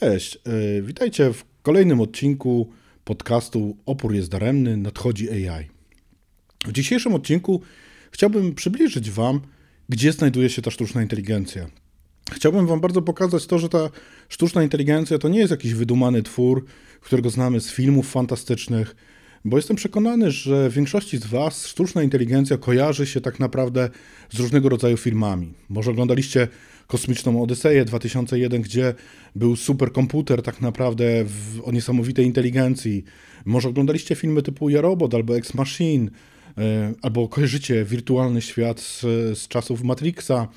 Cześć, 0.00 0.38
yy, 0.46 0.82
witajcie 0.82 1.32
w 1.32 1.44
kolejnym 1.62 2.00
odcinku 2.00 2.70
podcastu 3.04 3.76
Opór 3.86 4.14
jest 4.14 4.30
daremny, 4.30 4.76
nadchodzi 4.76 5.30
AI. 5.30 5.66
W 6.66 6.72
dzisiejszym 6.72 7.14
odcinku 7.14 7.62
chciałbym 8.10 8.54
przybliżyć 8.54 9.10
Wam, 9.10 9.40
gdzie 9.88 10.12
znajduje 10.12 10.50
się 10.50 10.62
ta 10.62 10.70
sztuczna 10.70 11.02
inteligencja. 11.02 11.66
Chciałbym 12.32 12.66
Wam 12.66 12.80
bardzo 12.80 13.02
pokazać 13.02 13.46
to, 13.46 13.58
że 13.58 13.68
ta 13.68 13.90
sztuczna 14.28 14.62
inteligencja 14.62 15.18
to 15.18 15.28
nie 15.28 15.38
jest 15.38 15.50
jakiś 15.50 15.74
wydumany 15.74 16.22
twór, 16.22 16.64
którego 17.00 17.30
znamy 17.30 17.60
z 17.60 17.70
filmów 17.70 18.10
fantastycznych, 18.10 18.96
bo 19.44 19.56
jestem 19.56 19.76
przekonany, 19.76 20.30
że 20.30 20.70
w 20.70 20.72
większości 20.72 21.18
z 21.18 21.26
Was 21.26 21.66
sztuczna 21.66 22.02
inteligencja 22.02 22.58
kojarzy 22.58 23.06
się 23.06 23.20
tak 23.20 23.40
naprawdę 23.40 23.90
z 24.30 24.40
różnego 24.40 24.68
rodzaju 24.68 24.96
filmami. 24.96 25.54
Może 25.68 25.90
oglądaliście 25.90 26.48
Kosmiczną 26.86 27.42
Odyseję 27.42 27.84
2001, 27.84 28.62
gdzie 28.62 28.94
był 29.36 29.56
superkomputer 29.56 30.42
tak 30.42 30.60
naprawdę 30.60 31.24
w, 31.24 31.60
o 31.64 31.72
niesamowitej 31.72 32.26
inteligencji. 32.26 33.04
Może 33.44 33.68
oglądaliście 33.68 34.14
filmy 34.14 34.42
typu 34.42 34.70
Ja 34.70 34.80
Robot 34.80 35.14
albo 35.14 35.36
Ex 35.36 35.54
Machine, 35.54 36.10
e, 36.58 36.94
albo 37.02 37.28
kojarzycie 37.28 37.84
wirtualny 37.84 38.42
świat 38.42 38.80
z, 38.80 39.00
z 39.38 39.48
czasów 39.48 39.82
Matrixa, 39.82 40.48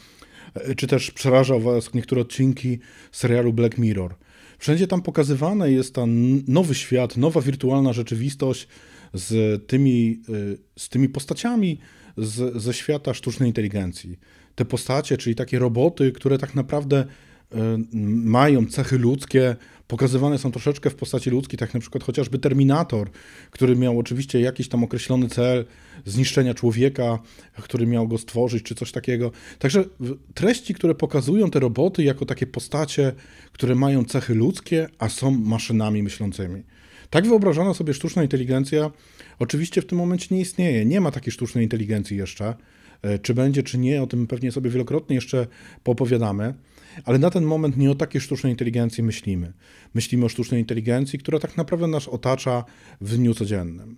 e, 0.53 0.75
czy 0.75 0.87
też 0.87 1.11
przerażał 1.11 1.61
Was 1.61 1.93
niektóre 1.93 2.21
odcinki 2.21 2.79
serialu 3.11 3.53
Black 3.53 3.77
Mirror. 3.77 4.15
Wszędzie 4.59 4.87
tam 4.87 5.01
pokazywane 5.01 5.71
jest 5.71 5.95
ten 5.95 6.43
nowy 6.47 6.75
świat, 6.75 7.17
nowa 7.17 7.41
wirtualna 7.41 7.93
rzeczywistość 7.93 8.67
z 9.13 9.67
tymi, 9.67 10.21
y, 10.29 10.57
z 10.77 10.89
tymi 10.89 11.09
postaciami 11.09 11.79
z, 12.17 12.61
ze 12.63 12.73
świata 12.73 13.13
sztucznej 13.13 13.49
inteligencji. 13.49 14.19
Te 14.59 14.65
postacie, 14.65 15.17
czyli 15.17 15.35
takie 15.35 15.59
roboty, 15.59 16.11
które 16.11 16.37
tak 16.37 16.55
naprawdę 16.55 17.05
y, 17.53 17.57
mają 18.25 18.65
cechy 18.65 18.97
ludzkie, 18.97 19.55
pokazywane 19.87 20.37
są 20.37 20.51
troszeczkę 20.51 20.89
w 20.89 20.95
postaci 20.95 21.29
ludzkiej, 21.29 21.59
tak 21.59 21.73
na 21.73 21.79
przykład 21.79 22.03
chociażby 22.03 22.39
Terminator, 22.39 23.09
który 23.51 23.75
miał 23.75 23.99
oczywiście 23.99 24.39
jakiś 24.41 24.69
tam 24.69 24.83
określony 24.83 25.27
cel 25.29 25.65
zniszczenia 26.05 26.53
człowieka, 26.53 27.19
który 27.61 27.87
miał 27.87 28.07
go 28.07 28.17
stworzyć, 28.17 28.63
czy 28.63 28.75
coś 28.75 28.91
takiego. 28.91 29.31
Także 29.59 29.85
treści, 30.33 30.73
które 30.73 30.95
pokazują 30.95 31.51
te 31.51 31.59
roboty 31.59 32.03
jako 32.03 32.25
takie 32.25 32.47
postacie, 32.47 33.13
które 33.51 33.75
mają 33.75 34.05
cechy 34.05 34.35
ludzkie, 34.35 34.87
a 34.97 35.09
są 35.09 35.31
maszynami 35.31 36.03
myślącymi. 36.03 36.63
Tak 37.09 37.27
wyobrażona 37.27 37.73
sobie 37.73 37.93
sztuczna 37.93 38.23
inteligencja 38.23 38.91
oczywiście 39.39 39.81
w 39.81 39.85
tym 39.85 39.97
momencie 39.97 40.35
nie 40.35 40.41
istnieje. 40.41 40.85
Nie 40.85 41.01
ma 41.01 41.11
takiej 41.11 41.33
sztucznej 41.33 41.63
inteligencji 41.63 42.17
jeszcze. 42.17 42.53
E, 43.01 43.19
czy 43.19 43.33
będzie, 43.33 43.63
czy 43.63 43.77
nie, 43.77 44.03
o 44.03 44.07
tym 44.07 44.27
pewnie 44.27 44.51
sobie 44.51 44.69
wielokrotnie 44.69 45.15
jeszcze 45.15 45.47
poopowiadamy. 45.83 46.53
Ale 47.05 47.19
na 47.19 47.29
ten 47.29 47.43
moment 47.43 47.77
nie 47.77 47.91
o 47.91 47.95
takiej 47.95 48.21
sztucznej 48.21 48.53
inteligencji 48.53 49.03
myślimy. 49.03 49.53
Myślimy 49.93 50.25
o 50.25 50.29
sztucznej 50.29 50.59
inteligencji, 50.59 51.19
która 51.19 51.39
tak 51.39 51.57
naprawdę 51.57 51.87
nas 51.87 52.07
otacza 52.07 52.63
w 53.01 53.17
dniu 53.17 53.33
codziennym. 53.33 53.97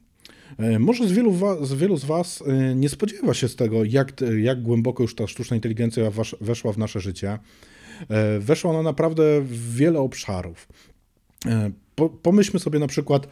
E, 0.57 0.79
może 0.79 1.07
z 1.07 1.11
wielu, 1.11 1.40
z 1.61 1.73
wielu 1.73 1.97
z 1.97 2.06
Was 2.06 2.44
e, 2.47 2.75
nie 2.75 2.90
spodziewa 2.90 3.34
się 3.34 3.47
z 3.47 3.56
tego, 3.56 3.84
jak, 3.84 4.13
jak 4.41 4.61
głęboko 4.61 5.03
już 5.03 5.16
ta 5.16 5.28
sztuczna 5.28 5.56
inteligencja 5.56 6.11
weszła 6.41 6.73
w 6.73 6.78
nasze 6.78 7.00
życie. 7.00 7.40
Weszła 8.40 8.72
ona 8.72 8.84
naprawdę 8.84 9.41
w 9.41 9.75
wiele 9.75 10.00
obszarów. 10.00 10.67
Pomyślmy 12.09 12.59
sobie 12.59 12.79
na 12.79 12.88
przykład 12.88 13.28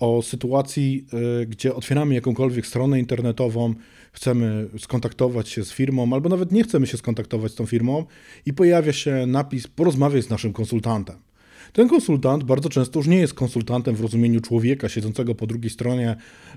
o 0.00 0.22
sytuacji, 0.22 1.06
gdzie 1.48 1.74
otwieramy 1.74 2.14
jakąkolwiek 2.14 2.66
stronę 2.66 2.98
internetową, 2.98 3.74
chcemy 4.12 4.68
skontaktować 4.78 5.48
się 5.48 5.64
z 5.64 5.72
firmą, 5.72 6.12
albo 6.12 6.28
nawet 6.28 6.52
nie 6.52 6.62
chcemy 6.62 6.86
się 6.86 6.96
skontaktować 6.96 7.52
z 7.52 7.54
tą 7.54 7.66
firmą 7.66 8.04
i 8.46 8.52
pojawia 8.52 8.92
się 8.92 9.26
napis 9.26 9.68
porozmawiaj 9.68 10.22
z 10.22 10.30
naszym 10.30 10.52
konsultantem. 10.52 11.16
Ten 11.72 11.88
konsultant 11.88 12.44
bardzo 12.44 12.68
często 12.68 12.98
już 12.98 13.06
nie 13.06 13.18
jest 13.18 13.34
konsultantem 13.34 13.96
w 13.96 14.00
rozumieniu 14.00 14.40
człowieka 14.40 14.88
siedzącego 14.88 15.34
po 15.34 15.46
drugiej 15.46 15.70
stronie 15.70 16.16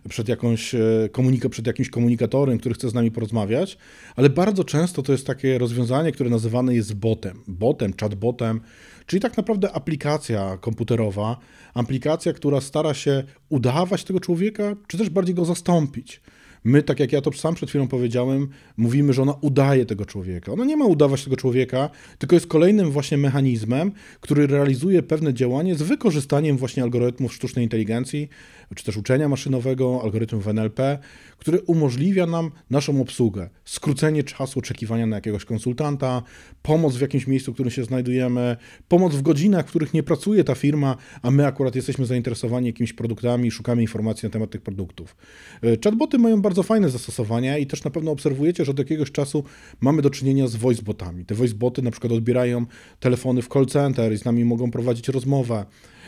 przed, 0.10 0.30
jakąś 0.30 0.76
e, 0.76 0.80
komunika- 1.12 1.50
przed 1.50 1.68
jakimś 1.68 1.90
komunikatorem, 1.90 2.58
który 2.58 2.76
chce 2.76 2.90
z 2.90 2.94
nami 2.94 3.12
porozmawiać, 3.12 3.78
ale 4.16 4.30
bardzo 4.30 4.64
często 4.64 5.04
to 5.04 5.12
jest 5.12 5.28
takie 5.28 5.58
rozwiązanie, 5.58 6.12
które 6.12 6.30
nazywane 6.30 6.76
jest 6.76 6.94
botem, 6.94 7.40
botem, 7.48 7.94
chatbotem, 8.02 8.62
czyli 9.10 9.20
tak 9.20 9.38
naprawdę 9.38 9.72
aplikacja 9.72 10.58
komputerowa, 10.58 11.38
aplikacja, 11.74 12.34
która 12.34 12.62
stara 12.62 12.94
się 12.94 13.24
udawać 13.50 14.04
tego 14.04 14.20
człowieka, 14.20 14.76
czy 14.88 14.98
też 14.98 15.10
bardziej 15.10 15.36
go 15.36 15.46
zastąpić. 15.46 16.22
My, 16.64 16.84
tak 16.84 17.00
jak 17.00 17.12
ja 17.12 17.22
to 17.22 17.34
sam 17.34 17.56
przed 17.56 17.70
chwilą 17.70 17.88
powiedziałem, 17.88 18.50
mówimy, 18.78 19.14
że 19.14 19.22
ona 19.22 19.34
udaje 19.42 19.86
tego 19.86 20.06
człowieka. 20.06 20.52
Ona 20.52 20.66
nie 20.66 20.78
ma 20.78 20.86
udawać 20.86 21.24
tego 21.24 21.36
człowieka, 21.36 21.90
tylko 22.18 22.36
jest 22.36 22.48
kolejnym 22.48 22.92
właśnie 22.92 23.18
mechanizmem, 23.18 23.92
który 24.22 24.48
realizuje 24.48 25.04
pewne 25.04 25.34
działanie 25.34 25.76
z 25.76 25.82
wykorzystaniem 25.82 26.58
właśnie 26.58 26.84
algorytmów 26.84 27.34
sztucznej 27.34 27.66
inteligencji, 27.66 28.30
czy 28.76 28.84
też 28.84 28.98
uczenia 28.98 29.30
maszynowego, 29.30 30.00
algorytmów 30.04 30.48
NLP, 30.48 31.00
który 31.38 31.62
umożliwia 31.62 32.26
nam 32.26 32.52
naszą 32.70 33.02
obsługę, 33.02 33.50
skrócenie 33.66 34.24
czasu 34.24 34.60
oczekiwania 34.60 35.08
na 35.08 35.16
jakiegoś 35.16 35.46
konsultanta, 35.46 36.22
pomoc 36.62 36.96
w 36.96 37.02
jakimś 37.02 37.28
miejscu, 37.28 37.52
w 37.52 37.54
którym 37.54 37.72
się 37.72 37.84
znajdujemy, 37.84 38.58
pomoc 38.88 39.16
w 39.16 39.22
godzinach, 39.22 39.66
w 39.66 39.70
których 39.70 39.94
nie 39.94 40.04
pracuje 40.04 40.44
ta 40.44 40.56
firma, 40.56 40.96
a 41.22 41.32
my 41.32 41.46
akurat 41.46 41.76
jesteśmy 41.76 42.06
zainteresowani 42.06 42.68
jakimiś 42.68 42.94
produktami 42.94 43.48
i 43.48 43.52
szukamy 43.52 43.82
informacji 43.82 44.26
na 44.26 44.30
temat 44.34 44.50
tych 44.50 44.62
produktów. 44.62 45.16
E, 45.64 45.78
chatboty 45.84 46.18
mają 46.18 46.42
bardzo 46.42 46.64
fajne 46.64 46.90
zastosowania 46.90 47.58
i 47.58 47.68
też 47.68 47.84
na 47.84 47.92
pewno 47.92 48.12
obserwujecie, 48.12 48.66
że 48.66 48.72
od 48.72 48.80
jakiegoś 48.80 49.12
czasu 49.12 49.44
mamy 49.82 50.02
do 50.02 50.10
czynienia 50.10 50.48
z 50.48 50.56
voicebotami. 50.56 51.26
Te 51.26 51.36
voiceboty 51.36 51.82
na 51.82 51.92
przykład 51.92 52.14
odbierają 52.14 52.66
telefony 53.00 53.42
w 53.42 53.48
call 53.48 53.66
center 53.66 54.14
i 54.14 54.18
z 54.18 54.26
nami 54.26 54.46
mogą 54.46 54.72
prowadzić 54.72 55.08
rozmowę 55.08 55.66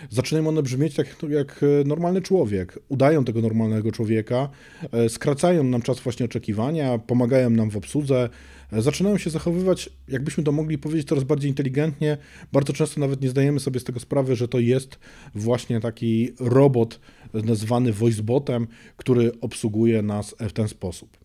zaczynają 0.10 0.48
one 0.48 0.64
brzmieć 0.64 0.96
tak 0.96 1.08
jak 1.30 1.64
e, 1.64 1.84
normalny 1.86 2.22
człowiek. 2.22 2.80
Udają 2.90 3.26
tego 3.26 3.42
normalnego 3.42 3.92
człowieka, 3.92 4.50
e, 4.92 5.10
skracają 5.10 5.64
nam 5.64 5.82
czas 5.82 6.00
właśnie 6.00 6.26
oczekiwania, 6.26 6.98
pomagają 6.98 7.50
nam 7.50 7.70
w 7.70 7.78
obsłudze, 7.78 8.30
e, 8.72 8.82
zaczynają 8.82 9.18
się 9.18 9.30
zachowywać, 9.30 9.90
jakbyśmy 10.08 10.44
to 10.44 10.52
mogli 10.52 10.78
powiedzieć, 10.78 11.08
coraz 11.08 11.24
bardziej 11.24 11.50
inteligentnie. 11.50 12.18
Bardzo 12.52 12.74
często 12.74 13.00
nawet 13.00 13.22
nie 13.22 13.30
zdajemy 13.30 13.60
sobie 13.60 13.80
z 13.80 13.84
tego 13.84 14.00
sprawy, 14.00 14.36
że 14.36 14.48
to 14.48 14.60
jest 14.60 15.00
właśnie 15.36 15.80
taki 15.80 16.32
robot 16.40 17.00
nazwany 17.34 17.94
voicebotem, 17.94 18.68
który 18.98 19.32
obsługuje 19.42 20.02
nas 20.02 20.36
w 20.40 20.54
ten 20.54 20.68
sposób. 20.68 21.21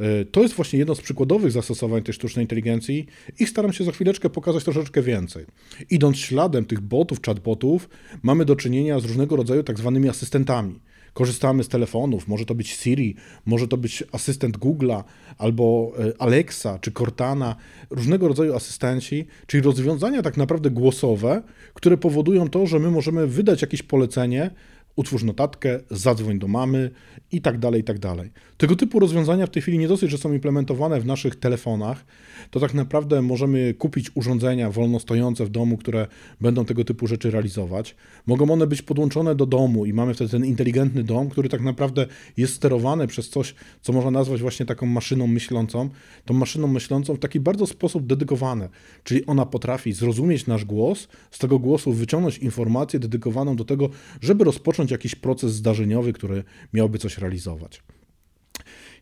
E, 0.00 0.24
to 0.24 0.42
jest 0.42 0.54
właśnie 0.54 0.78
jedno 0.78 0.94
z 0.94 1.00
przykładowych 1.00 1.52
zastosowań 1.52 2.02
tej 2.02 2.14
sztucznej 2.14 2.44
inteligencji 2.44 3.06
i 3.38 3.46
staram 3.46 3.72
się 3.72 3.84
za 3.84 3.92
chwileczkę 3.92 4.30
pokazać 4.30 4.64
troszeczkę 4.64 5.02
więcej. 5.02 5.46
Idąc 5.90 6.16
śladem 6.16 6.64
tych 6.64 6.80
botów, 6.80 7.18
chatbotów, 7.26 7.88
mamy 8.22 8.44
do 8.44 8.56
czynienia 8.56 9.00
z 9.00 9.04
różnego 9.04 9.36
rodzaju 9.36 9.62
tak 9.62 9.78
zwanymi 9.78 10.08
asystentami, 10.08 10.80
korzystamy 11.12 11.64
z 11.64 11.68
telefonów, 11.68 12.28
może 12.28 12.44
to 12.44 12.54
być 12.54 12.68
Siri, 12.68 13.16
może 13.46 13.68
to 13.68 13.76
być 13.76 14.04
asystent 14.12 14.58
Google'a, 14.58 15.04
albo 15.38 15.92
e, 15.98 16.22
Alexa, 16.22 16.78
czy 16.78 16.92
Cortana, 16.92 17.56
różnego 17.90 18.28
rodzaju 18.28 18.54
asystenci, 18.54 19.26
czyli 19.46 19.62
rozwiązania 19.62 20.22
tak 20.22 20.36
naprawdę 20.36 20.70
głosowe, 20.70 21.42
które 21.74 21.96
powodują 21.96 22.48
to, 22.48 22.66
że 22.66 22.78
my 22.78 22.90
możemy 22.90 23.26
wydać 23.26 23.62
jakieś 23.62 23.82
polecenie, 23.82 24.50
utwórz 24.96 25.22
notatkę, 25.22 25.80
zadzwoń 25.90 26.38
do 26.38 26.48
mamy 26.48 26.90
i 27.32 27.40
tak 27.40 27.58
dalej, 27.58 27.80
i 27.80 27.84
tak 27.84 27.98
dalej. 27.98 28.30
Tego 28.56 28.76
typu 28.76 28.98
rozwiązania 28.98 29.46
w 29.46 29.50
tej 29.50 29.62
chwili 29.62 29.78
nie 29.78 29.88
dosyć, 29.88 30.10
że 30.10 30.18
są 30.18 30.32
implementowane 30.32 31.00
w 31.00 31.06
naszych 31.06 31.36
telefonach, 31.36 32.04
to 32.50 32.60
tak 32.60 32.74
naprawdę 32.74 33.22
możemy 33.22 33.74
kupić 33.74 34.10
urządzenia 34.14 34.70
wolno 34.70 35.00
stojące 35.00 35.44
w 35.44 35.50
domu, 35.50 35.76
które 35.76 36.06
będą 36.40 36.64
tego 36.64 36.84
typu 36.84 37.06
rzeczy 37.06 37.30
realizować. 37.30 37.96
Mogą 38.26 38.50
one 38.50 38.66
być 38.66 38.82
podłączone 38.82 39.34
do 39.34 39.46
domu 39.46 39.86
i 39.86 39.92
mamy 39.92 40.14
wtedy 40.14 40.30
ten 40.30 40.44
inteligentny 40.44 41.04
dom, 41.04 41.28
który 41.28 41.48
tak 41.48 41.60
naprawdę 41.60 42.06
jest 42.36 42.54
sterowany 42.54 43.06
przez 43.06 43.28
coś, 43.28 43.54
co 43.82 43.92
można 43.92 44.10
nazwać 44.10 44.40
właśnie 44.40 44.66
taką 44.66 44.86
maszyną 44.86 45.26
myślącą, 45.26 45.88
tą 46.24 46.34
maszyną 46.34 46.66
myślącą 46.68 47.14
w 47.14 47.18
taki 47.18 47.40
bardzo 47.40 47.66
sposób 47.66 48.06
dedykowany, 48.06 48.68
czyli 49.04 49.26
ona 49.26 49.46
potrafi 49.46 49.92
zrozumieć 49.92 50.46
nasz 50.46 50.64
głos, 50.64 51.08
z 51.30 51.38
tego 51.38 51.58
głosu 51.58 51.92
wyciągnąć 51.92 52.38
informację 52.38 53.00
dedykowaną 53.00 53.56
do 53.56 53.64
tego, 53.64 53.88
żeby 54.20 54.44
rozpocząć 54.44 54.81
jakiś 54.90 55.14
proces 55.14 55.52
zdarzeniowy, 55.52 56.12
który 56.12 56.44
miałby 56.72 56.98
coś 56.98 57.18
realizować. 57.18 57.82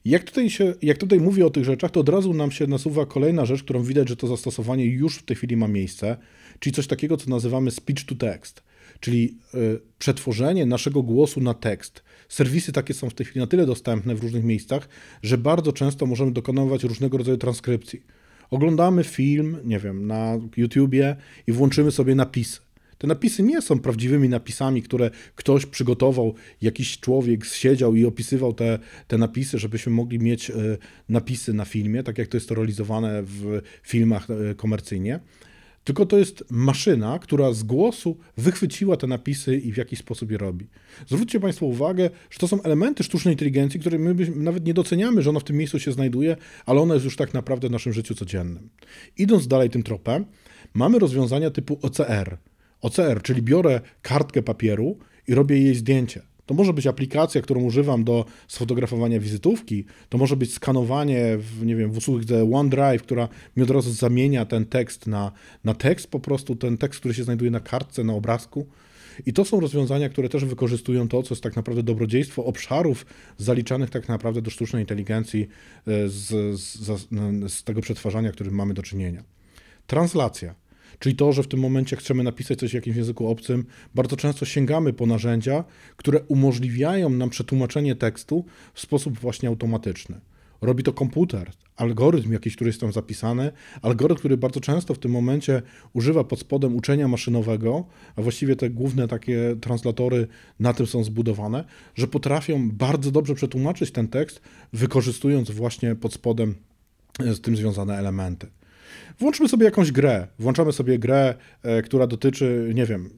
Jak 0.05 0.25
tutaj, 0.25 0.51
się, 0.51 0.75
jak 0.83 0.99
tutaj 0.99 1.21
mówię 1.21 1.47
o 1.47 1.51
tych 1.51 1.65
rzeczach, 1.65 1.91
to 1.91 2.01
od 2.01 2.09
razu 2.09 2.35
nam 2.35 2.51
się 2.51 2.67
nasuwa 2.67 3.07
kolejna 3.07 3.45
rzecz, 3.45 3.63
którą 3.63 3.83
widać, 3.83 4.09
że 4.09 4.17
to 4.17 4.27
zastosowanie 4.27 4.85
już 4.85 5.17
w 5.17 5.23
tej 5.23 5.37
chwili 5.37 5.57
ma 5.57 5.69
miejsce, 5.69 6.17
czyli 6.59 6.75
coś 6.75 6.87
takiego, 6.87 7.17
co 7.17 7.31
nazywamy 7.31 7.71
speech 7.71 8.05
to 8.07 8.15
text, 8.15 8.63
czyli 9.01 9.39
y, 9.55 9.81
przetworzenie 9.99 10.67
naszego 10.67 11.03
głosu 11.03 11.41
na 11.41 11.55
tekst. 11.55 12.03
Serwisy 12.29 12.73
takie 12.73 12.95
są 12.95 13.11
w 13.11 13.15
tej 13.15 13.27
chwili 13.27 13.41
na 13.41 13.47
tyle 13.47 13.67
dostępne 13.67 14.15
w 14.15 14.23
różnych 14.23 14.45
miejscach, 14.45 14.89
że 15.23 15.39
bardzo 15.39 15.73
często 15.73 16.07
możemy 16.07 16.33
dokonywać 16.33 16.85
różnego 16.85 17.19
rodzaju 17.19 17.37
transkrypcji. 17.37 18.03
Oglądamy 18.51 19.05
film, 19.05 19.57
nie 19.65 19.79
wiem, 19.79 20.07
na 20.07 20.39
YouTubie 20.57 21.17
i 21.47 21.53
włączymy 21.53 21.91
sobie 21.91 22.15
napisy. 22.15 22.61
Te 23.01 23.07
napisy 23.07 23.43
nie 23.43 23.63
są 23.63 23.79
prawdziwymi 23.79 24.29
napisami, 24.29 24.83
które 24.83 25.11
ktoś 25.35 25.67
przygotował, 25.67 26.35
jakiś 26.63 27.01
człowiek 27.01 27.45
siedział 27.45 27.95
i 27.95 28.05
opisywał 28.05 28.53
te, 28.53 28.79
te 29.09 29.19
napisy, 29.19 29.59
żebyśmy 29.59 29.93
mogli 29.93 30.19
mieć 30.19 30.51
e, 30.51 30.55
napisy 31.09 31.53
na 31.53 31.65
filmie, 31.65 32.03
tak 32.03 32.19
jak 32.19 32.29
to 32.29 32.37
jest 32.37 32.49
to 32.49 32.55
realizowane 32.55 33.23
w 33.23 33.63
filmach 33.83 34.29
e, 34.31 34.55
komercyjnie. 34.55 35.21
Tylko 35.85 36.07
to 36.07 36.19
jest 36.19 36.45
maszyna, 36.51 37.19
która 37.19 37.53
z 37.53 37.63
głosu 37.63 38.17
wychwyciła 38.37 38.97
te 38.97 39.07
napisy 39.07 39.57
i 39.57 39.73
w 39.73 39.77
jakiś 39.77 39.99
sposób 39.99 40.31
je 40.31 40.39
robi. 40.39 40.67
Zwróćcie 41.09 41.41
Państwo 41.41 41.67
uwagę, 41.67 42.11
że 42.31 42.39
to 42.39 42.49
są 42.49 42.63
elementy 42.63 43.05
sztucznej 43.05 43.35
inteligencji, 43.35 43.81
które 43.81 43.99
my 43.99 44.15
nawet 44.37 44.65
nie 44.65 44.75
doceniamy, 44.75 45.23
że 45.23 45.31
ona 45.31 45.41
w 45.41 45.45
tym 45.45 45.57
miejscu 45.57 45.79
się 45.79 45.93
znajduje, 45.93 46.37
ale 46.67 46.81
ona 46.81 46.95
jest 46.95 47.05
już 47.05 47.17
tak 47.17 47.35
naprawdę 47.35 47.69
w 47.69 47.71
naszym 47.71 47.93
życiu 47.93 48.15
codziennym. 48.15 48.69
Idąc 49.17 49.49
dalej 49.49 49.71
tym 49.71 49.83
tropem, 49.83 50.25
mamy 50.75 50.99
rozwiązania 50.99 51.51
typu 51.51 51.79
OCR, 51.83 52.39
OCR, 52.81 53.23
czyli 53.23 53.43
biorę 53.43 53.81
kartkę 54.03 54.43
papieru 54.43 54.99
i 55.29 55.35
robię 55.35 55.63
jej 55.63 55.75
zdjęcie. 55.75 56.23
To 56.51 56.55
może 56.55 56.73
być 56.73 56.87
aplikacja, 56.87 57.43
którą 57.43 57.63
używam 57.63 58.05
do 58.05 58.25
sfotografowania 58.49 59.21
wizytówki, 59.21 59.85
to 60.09 60.19
może 60.19 60.37
być 60.37 60.55
skanowanie 60.55 61.39
w, 61.39 61.67
nie 61.67 61.77
wiem, 61.77 61.93
w 61.93 61.97
usłudze 61.97 62.51
OneDrive, 62.53 63.03
która 63.03 63.29
mi 63.57 63.63
od 63.63 63.71
razu 63.71 63.93
zamienia 63.93 64.45
ten 64.45 64.67
tekst 64.67 65.07
na, 65.07 65.33
na 65.65 65.75
tekst, 65.75 66.07
po 66.07 66.21
prostu 66.21 66.57
ten 66.57 66.79
tekst, 66.79 67.01
który 67.01 67.15
się 67.15 67.25
znajduje 67.25 67.51
na 67.51 67.61
kartce, 67.61 68.05
na 68.05 68.13
obrazku. 68.13 68.67
I 69.27 69.33
to 69.33 69.45
są 69.45 69.61
rozwiązania, 69.61 70.09
które 70.09 70.29
też 70.29 70.45
wykorzystują 70.45 71.09
to, 71.09 71.23
co 71.23 71.35
jest 71.35 71.43
tak 71.43 71.57
naprawdę 71.57 71.83
dobrodziejstwo 71.83 72.45
obszarów 72.45 73.07
zaliczanych 73.39 73.91
tak 73.91 74.09
naprawdę 74.09 74.43
do 74.43 74.51
sztucznej 74.51 74.83
inteligencji 74.83 75.49
e, 75.87 76.09
z, 76.09 76.61
z, 76.61 77.09
z 77.53 77.65
tego 77.65 77.81
przetwarzania, 77.81 78.33
którym 78.33 78.55
mamy 78.55 78.75
do 78.75 78.83
czynienia. 78.83 79.25
Translacja. 79.87 80.55
Czyli 81.01 81.17
to, 81.17 81.33
że 81.33 81.43
w 81.43 81.49
tym 81.49 81.61
momencie 81.61 81.97
chcemy 81.97 82.23
napisać 82.23 82.59
coś 82.59 82.71
w 82.71 82.75
jakimś 82.75 82.97
języku 82.97 83.29
obcym, 83.29 83.65
bardzo 83.95 84.17
często 84.17 84.45
sięgamy 84.45 84.93
po 84.93 85.07
narzędzia, 85.07 85.65
które 85.97 86.21
umożliwiają 86.21 87.11
nam 87.11 87.31
przetłumaczenie 87.31 87.95
tekstu 87.97 88.45
w 88.75 88.81
sposób 88.81 89.19
właśnie 89.19 89.49
automatyczny. 89.49 90.21
Robi 90.61 90.83
to 90.83 90.93
komputer, 90.93 91.51
algorytm 91.77 92.33
jakiś, 92.33 92.57
który 92.57 92.69
jest 92.69 92.81
tam 92.81 92.93
zapisany, 92.93 93.53
algorytm, 93.83 94.19
który 94.19 94.37
bardzo 94.37 94.61
często 94.61 94.95
w 94.95 94.99
tym 94.99 95.11
momencie 95.11 95.63
używa 95.93 96.25
pod 96.25 96.41
spodem 96.41 96.77
uczenia 96.77 97.09
maszynowego, 97.09 97.85
a 98.17 98.23
właściwie 98.23 98.57
te 98.57 98.71
główne 98.71 99.09
takie 99.09 99.57
translatory 99.61 100.27
na 100.61 100.75
tym 100.75 100.87
są 100.87 101.05
zbudowane, 101.05 101.65
że 101.95 102.07
potrafią 102.07 102.71
bardzo 102.71 103.11
dobrze 103.11 103.35
przetłumaczyć 103.35 103.91
ten 103.91 104.09
tekst, 104.09 104.41
wykorzystując 104.73 105.51
właśnie 105.51 105.95
pod 105.95 106.13
spodem 106.13 106.55
z 107.19 107.41
tym 107.41 107.57
związane 107.57 107.99
elementy. 107.99 108.47
Włączmy 109.19 109.49
sobie 109.49 109.65
jakąś 109.65 109.93
grę. 109.93 110.27
Włączamy 110.39 110.73
sobie 110.73 110.99
grę, 110.99 111.35
e, 111.63 111.83
która 111.83 112.07
dotyczy, 112.07 112.71
nie 112.75 112.87
wiem, 112.87 113.11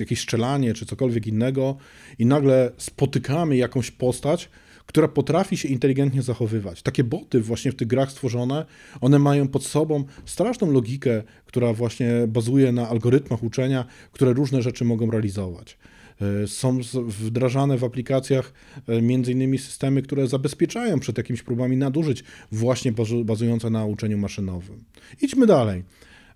jakieś 0.00 0.20
strzelanie 0.20 0.74
czy 0.74 0.86
cokolwiek 0.86 1.26
innego, 1.26 1.76
i 2.18 2.26
nagle 2.26 2.70
spotykamy 2.76 3.56
jakąś 3.56 3.90
postać, 3.90 4.48
która 4.86 5.08
potrafi 5.08 5.56
się 5.56 5.68
inteligentnie 5.68 6.22
zachowywać. 6.22 6.82
Takie 6.82 7.04
boty 7.04 7.40
właśnie 7.40 7.72
w 7.72 7.76
tych 7.76 7.88
grach 7.88 8.10
stworzone, 8.10 8.66
one 9.00 9.18
mają 9.18 9.48
pod 9.48 9.64
sobą 9.64 10.04
straszną 10.24 10.70
logikę, 10.70 11.22
która 11.46 11.72
właśnie 11.72 12.12
bazuje 12.28 12.72
na 12.72 12.88
algorytmach 12.88 13.42
uczenia, 13.42 13.84
które 14.12 14.32
różne 14.32 14.62
rzeczy 14.62 14.84
mogą 14.84 15.10
realizować. 15.10 15.78
E, 16.20 16.46
są 16.46 16.78
wdrażane 17.06 17.78
w 17.78 17.84
aplikacjach 17.84 18.52
e, 18.88 19.02
między 19.02 19.32
innymi 19.32 19.58
systemy, 19.58 20.02
które 20.02 20.26
zabezpieczają 20.26 21.00
przed 21.00 21.18
jakimiś 21.18 21.42
próbami 21.42 21.76
nadużyć, 21.76 22.24
właśnie 22.52 22.92
bazujące 23.24 23.70
na 23.70 23.84
uczeniu 23.84 24.18
maszynowym. 24.18 24.84
Idźmy 25.22 25.46
dalej. 25.46 25.84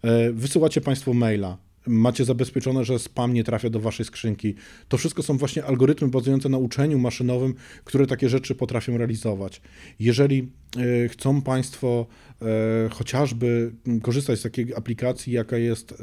E, 0.02 0.32
wysyłacie 0.32 0.80
Państwo 0.80 1.14
maila 1.14 1.58
macie 1.86 2.24
zabezpieczone, 2.24 2.84
że 2.84 2.98
spam 2.98 3.34
nie 3.34 3.44
trafia 3.44 3.70
do 3.70 3.80
waszej 3.80 4.06
skrzynki. 4.06 4.54
To 4.88 4.96
wszystko 4.96 5.22
są 5.22 5.36
właśnie 5.38 5.64
algorytmy 5.64 6.08
bazujące 6.08 6.48
na 6.48 6.58
uczeniu 6.58 6.98
maszynowym, 6.98 7.54
które 7.84 8.06
takie 8.06 8.28
rzeczy 8.28 8.54
potrafią 8.54 8.98
realizować. 8.98 9.60
Jeżeli 10.00 10.48
chcą 11.08 11.42
Państwo 11.42 12.06
chociażby 12.90 13.72
korzystać 14.02 14.38
z 14.38 14.42
takiej 14.42 14.74
aplikacji, 14.74 15.32
jaka 15.32 15.56
jest, 15.56 15.92
e, 15.92 15.96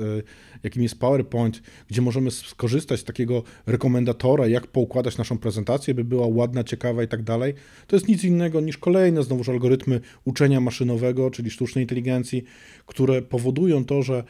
jakim 0.64 0.84
jest 0.84 1.00
PowerPoint, 1.00 1.62
gdzie 1.88 2.02
możemy 2.02 2.32
skorzystać 2.32 3.00
z 3.00 3.04
takiego 3.04 3.44
rekomendatora, 3.66 4.48
jak 4.48 4.68
poukładać 4.68 5.18
naszą 5.18 5.38
prezentację, 5.38 5.94
by 5.94 6.04
była 6.04 6.28
ładna, 6.28 6.64
ciekawa 6.64 7.04
i 7.04 7.08
tak 7.08 7.24
dalej, 7.24 7.54
to 7.88 7.96
jest 7.96 8.08
nic 8.08 8.24
innego 8.24 8.62
niż 8.62 8.78
kolejne 8.78 9.24
znowuż 9.24 9.50
algorytmy 9.50 10.02
uczenia 10.26 10.62
maszynowego, 10.62 11.32
czyli 11.32 11.50
sztucznej 11.50 11.84
inteligencji, 11.84 12.44
które 12.86 13.22
powodują 13.22 13.86
to, 13.86 14.04
że 14.04 14.24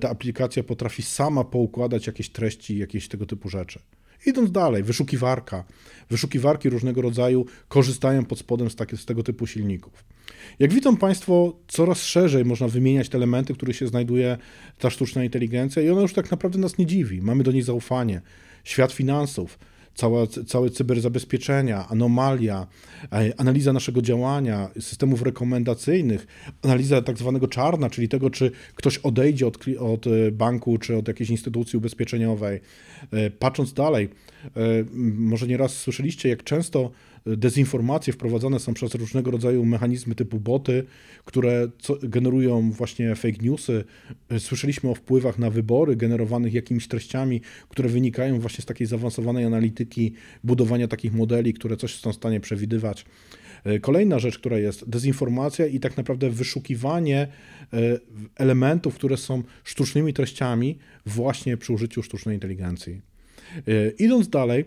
ta 0.00 0.10
aplikacja 0.10 0.62
potrafi 0.62 1.02
sama 1.02 1.44
poukładać 1.44 2.06
jakieś 2.06 2.30
treści, 2.30 2.78
jakieś 2.78 3.08
tego 3.08 3.26
typu 3.26 3.48
rzeczy. 3.48 3.78
Idąc 4.26 4.52
dalej, 4.52 4.82
wyszukiwarka. 4.82 5.64
Wyszukiwarki 6.10 6.70
różnego 6.70 7.02
rodzaju 7.02 7.46
korzystają 7.68 8.24
pod 8.24 8.38
spodem 8.38 8.70
z, 8.70 8.76
takie, 8.76 8.96
z 8.96 9.04
tego 9.04 9.22
typu 9.22 9.46
silników. 9.46 10.04
Jak 10.58 10.72
widzą 10.72 10.96
Państwo, 10.96 11.56
coraz 11.68 12.02
szerzej 12.02 12.44
można 12.44 12.68
wymieniać 12.68 13.08
te 13.08 13.18
elementy, 13.18 13.54
w 13.54 13.56
których 13.56 13.76
się 13.76 13.86
znajduje 13.86 14.38
ta 14.78 14.90
sztuczna 14.90 15.24
inteligencja 15.24 15.82
i 15.82 15.90
ona 15.90 16.02
już 16.02 16.12
tak 16.12 16.30
naprawdę 16.30 16.58
nas 16.58 16.78
nie 16.78 16.86
dziwi. 16.86 17.22
Mamy 17.22 17.44
do 17.44 17.52
niej 17.52 17.62
zaufanie. 17.62 18.20
Świat 18.64 18.92
finansów, 18.92 19.58
cała, 19.94 20.26
całe 20.26 20.70
cyberzabezpieczenia, 20.70 21.88
anomalia, 21.88 22.66
e, 23.12 23.40
analiza 23.40 23.72
naszego 23.72 24.02
działania, 24.02 24.70
systemów 24.80 25.22
rekomendacyjnych, 25.22 26.26
analiza 26.62 27.02
tak 27.02 27.18
zwanego 27.18 27.48
czarna, 27.48 27.90
czyli 27.90 28.08
tego, 28.08 28.30
czy 28.30 28.50
ktoś 28.74 28.98
odejdzie 28.98 29.46
od, 29.46 29.58
od 29.78 30.06
e, 30.06 30.32
banku 30.32 30.78
czy 30.78 30.96
od 30.96 31.08
jakiejś 31.08 31.30
instytucji 31.30 31.76
ubezpieczeniowej. 31.76 32.60
E, 33.12 33.30
patrząc 33.30 33.72
dalej, 33.72 34.08
może 35.16 35.46
nieraz 35.46 35.76
słyszeliście, 35.76 36.28
jak 36.28 36.44
często 36.44 36.90
dezinformacje 37.26 38.12
wprowadzane 38.12 38.60
są 38.60 38.74
przez 38.74 38.94
różnego 38.94 39.30
rodzaju 39.30 39.64
mechanizmy 39.64 40.14
typu 40.14 40.40
boty, 40.40 40.84
które 41.24 41.68
generują 42.02 42.70
właśnie 42.70 43.14
fake 43.14 43.38
newsy. 43.42 43.84
Słyszeliśmy 44.38 44.90
o 44.90 44.94
wpływach 44.94 45.38
na 45.38 45.50
wybory 45.50 45.96
generowanych 45.96 46.54
jakimiś 46.54 46.88
treściami, 46.88 47.40
które 47.68 47.88
wynikają 47.88 48.40
właśnie 48.40 48.62
z 48.62 48.66
takiej 48.66 48.86
zaawansowanej 48.86 49.44
analityki, 49.44 50.12
budowania 50.44 50.88
takich 50.88 51.12
modeli, 51.12 51.54
które 51.54 51.76
coś 51.76 51.94
są 51.94 52.12
w 52.12 52.16
stanie 52.16 52.40
przewidywać. 52.40 53.04
Kolejna 53.80 54.18
rzecz, 54.18 54.38
która 54.38 54.58
jest 54.58 54.88
dezinformacja 54.90 55.66
i 55.66 55.80
tak 55.80 55.96
naprawdę 55.96 56.30
wyszukiwanie 56.30 57.28
e, 57.72 57.98
elementów, 58.36 58.94
które 58.94 59.16
są 59.16 59.42
sztucznymi 59.64 60.12
treściami 60.12 60.78
właśnie 61.06 61.56
przy 61.56 61.72
użyciu 61.72 62.02
sztucznej 62.02 62.36
inteligencji. 62.36 63.00
E, 63.56 63.90
idąc 63.98 64.28
dalej, 64.28 64.64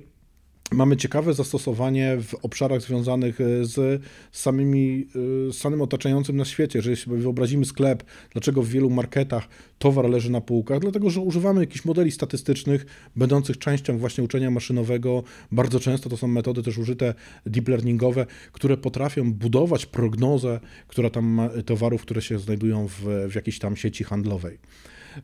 mamy 0.71 0.97
ciekawe 0.97 1.33
zastosowanie 1.33 2.17
w 2.21 2.36
obszarach 2.36 2.81
związanych 2.81 3.41
e, 3.41 3.65
z, 3.65 4.03
samymi, 4.31 5.07
e, 5.50 5.53
z 5.53 5.57
samym 5.57 5.81
otaczającym 5.81 6.38
nas 6.38 6.47
świecie. 6.47 6.79
Jeżeli 6.79 6.95
sobie 6.95 7.17
wyobrazimy 7.17 7.65
sklep, 7.65 8.03
dlaczego 8.33 8.63
w 8.63 8.67
wielu 8.67 8.89
marketach 8.89 9.47
towar 9.79 10.09
leży 10.09 10.31
na 10.31 10.41
półkach, 10.41 10.79
dlatego 10.79 11.09
że 11.09 11.21
używamy 11.21 11.62
jakichś 11.62 11.86
modeli 11.86 12.12
statystycznych, 12.12 12.86
będących 13.15 13.57
częścią 13.57 13.97
właśnie 13.97 14.24
uczenia 14.24 14.51
maszynowego. 14.51 15.24
Bardzo 15.51 15.79
często 15.79 16.09
to 16.09 16.17
są 16.17 16.27
metody 16.27 16.63
też 16.63 16.77
użyte 16.77 17.13
deep 17.45 17.67
learningowe, 17.67 18.25
które 18.51 18.77
potrafią 18.77 19.33
budować 19.33 19.86
prognozę, 19.86 20.59
która 20.88 21.09
tam 21.09 21.25
ma 21.25 21.50
towarów, 21.65 22.01
które 22.01 22.21
się 22.21 22.39
znajdują 22.39 22.88
w, 22.88 23.01
w 23.29 23.36
jakiejś 23.36 23.59
tam 23.59 23.75
sieci 23.75 24.03
handlowej. 24.03 24.57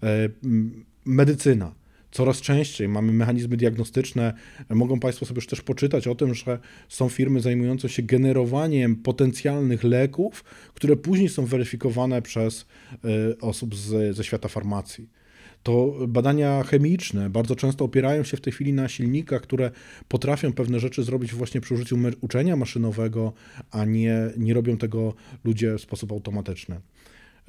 E, 0.03 0.29
medycyna 1.05 1.82
coraz 2.13 2.41
częściej 2.41 2.87
mamy 2.87 3.13
mechanizmy 3.13 3.57
diagnostyczne. 3.57 4.33
Mogą 4.69 4.99
Państwo 4.99 5.25
sobie 5.25 5.37
już 5.37 5.47
też 5.47 5.61
poczytać 5.61 6.07
o 6.07 6.15
tym, 6.15 6.33
że 6.33 6.59
są 6.89 7.09
firmy 7.09 7.39
zajmujące 7.39 7.89
się 7.89 8.03
generowaniem 8.03 8.95
potencjalnych 8.95 9.83
leków, 9.83 10.43
które 10.73 10.95
później 10.95 11.29
są 11.29 11.45
weryfikowane 11.45 12.21
przez 12.21 12.65
e, 12.93 13.39
osób 13.41 13.75
z, 13.75 14.15
ze 14.15 14.23
świata 14.23 14.47
farmacji. 14.47 15.09
To 15.63 15.95
badania 16.07 16.63
chemiczne 16.63 17.29
bardzo 17.29 17.55
często 17.55 17.85
opierają 17.85 18.23
się 18.23 18.37
w 18.37 18.41
tej 18.41 18.53
chwili 18.53 18.73
na 18.73 18.87
silnikach, 18.87 19.41
które 19.41 19.71
potrafią 20.07 20.53
pewne 20.53 20.79
rzeczy 20.79 21.03
zrobić 21.03 21.33
właśnie 21.33 21.61
przy 21.61 21.73
użyciu 21.73 21.97
uczenia 22.21 22.55
maszynowego, 22.55 23.33
a 23.71 23.85
nie, 23.85 24.17
nie 24.37 24.53
robią 24.53 24.77
tego 24.77 25.13
ludzie 25.43 25.77
w 25.77 25.81
sposób 25.81 26.11
automatyczny. 26.11 26.81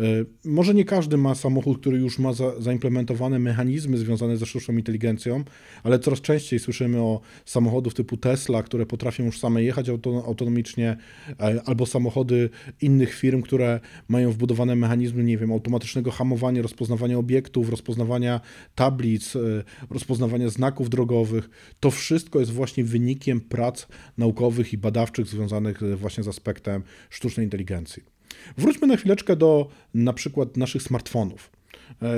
E, 0.00 0.04
może 0.44 0.74
nie 0.74 0.84
każdy 0.84 1.16
ma 1.16 1.34
samochód, 1.34 1.80
który 1.80 1.98
już 1.98 2.18
ma 2.18 2.32
za, 2.32 2.60
zaimplementowane 2.60 3.38
mechanizmy 3.38 3.98
związane 3.98 4.36
ze 4.36 4.46
sztuczną 4.46 4.76
inteligencją, 4.76 5.44
ale 5.82 5.98
coraz 5.98 6.20
częściej 6.20 6.58
słyszymy 6.58 7.00
o 7.00 7.20
samochodów 7.44 7.94
typu 7.94 8.16
Tesla, 8.16 8.62
które 8.62 8.86
potrafią 8.86 9.24
już 9.24 9.38
same 9.38 9.62
jechać 9.62 9.88
autonomicznie, 10.26 10.96
e, 11.40 11.62
albo 11.64 11.86
samochody 11.86 12.50
innych 12.80 13.14
firm, 13.14 13.42
które 13.42 13.80
mają 14.08 14.30
wbudowane 14.30 14.76
mechanizmy, 14.76 15.24
nie 15.24 15.38
wiem, 15.38 15.52
automatycznego 15.52 16.10
hamowania, 16.10 16.62
rozpoznawania 16.62 17.18
obiektów, 17.18 17.70
rozpoznawania 17.70 18.40
tablic, 18.74 19.36
e, 19.36 19.40
rozpoznawania 19.90 20.48
znaków 20.48 20.90
drogowych. 20.90 21.50
To 21.80 21.90
wszystko 21.90 22.40
jest 22.40 22.52
właśnie 22.52 22.84
wynikiem 22.84 23.40
prac 23.40 23.86
naukowych 24.18 24.72
i 24.72 24.78
badawczych 24.78 25.26
związanych 25.26 25.80
właśnie 25.96 26.24
z 26.24 26.28
aspektem 26.28 26.82
sztucznej 27.10 27.46
inteligencji. 27.46 28.13
Wróćmy 28.58 28.86
na 28.86 28.96
chwileczkę 28.96 29.36
do 29.36 29.68
na 29.94 30.12
przykład 30.12 30.56
naszych 30.56 30.82
smartfonów. 30.82 31.50
E, 32.02 32.16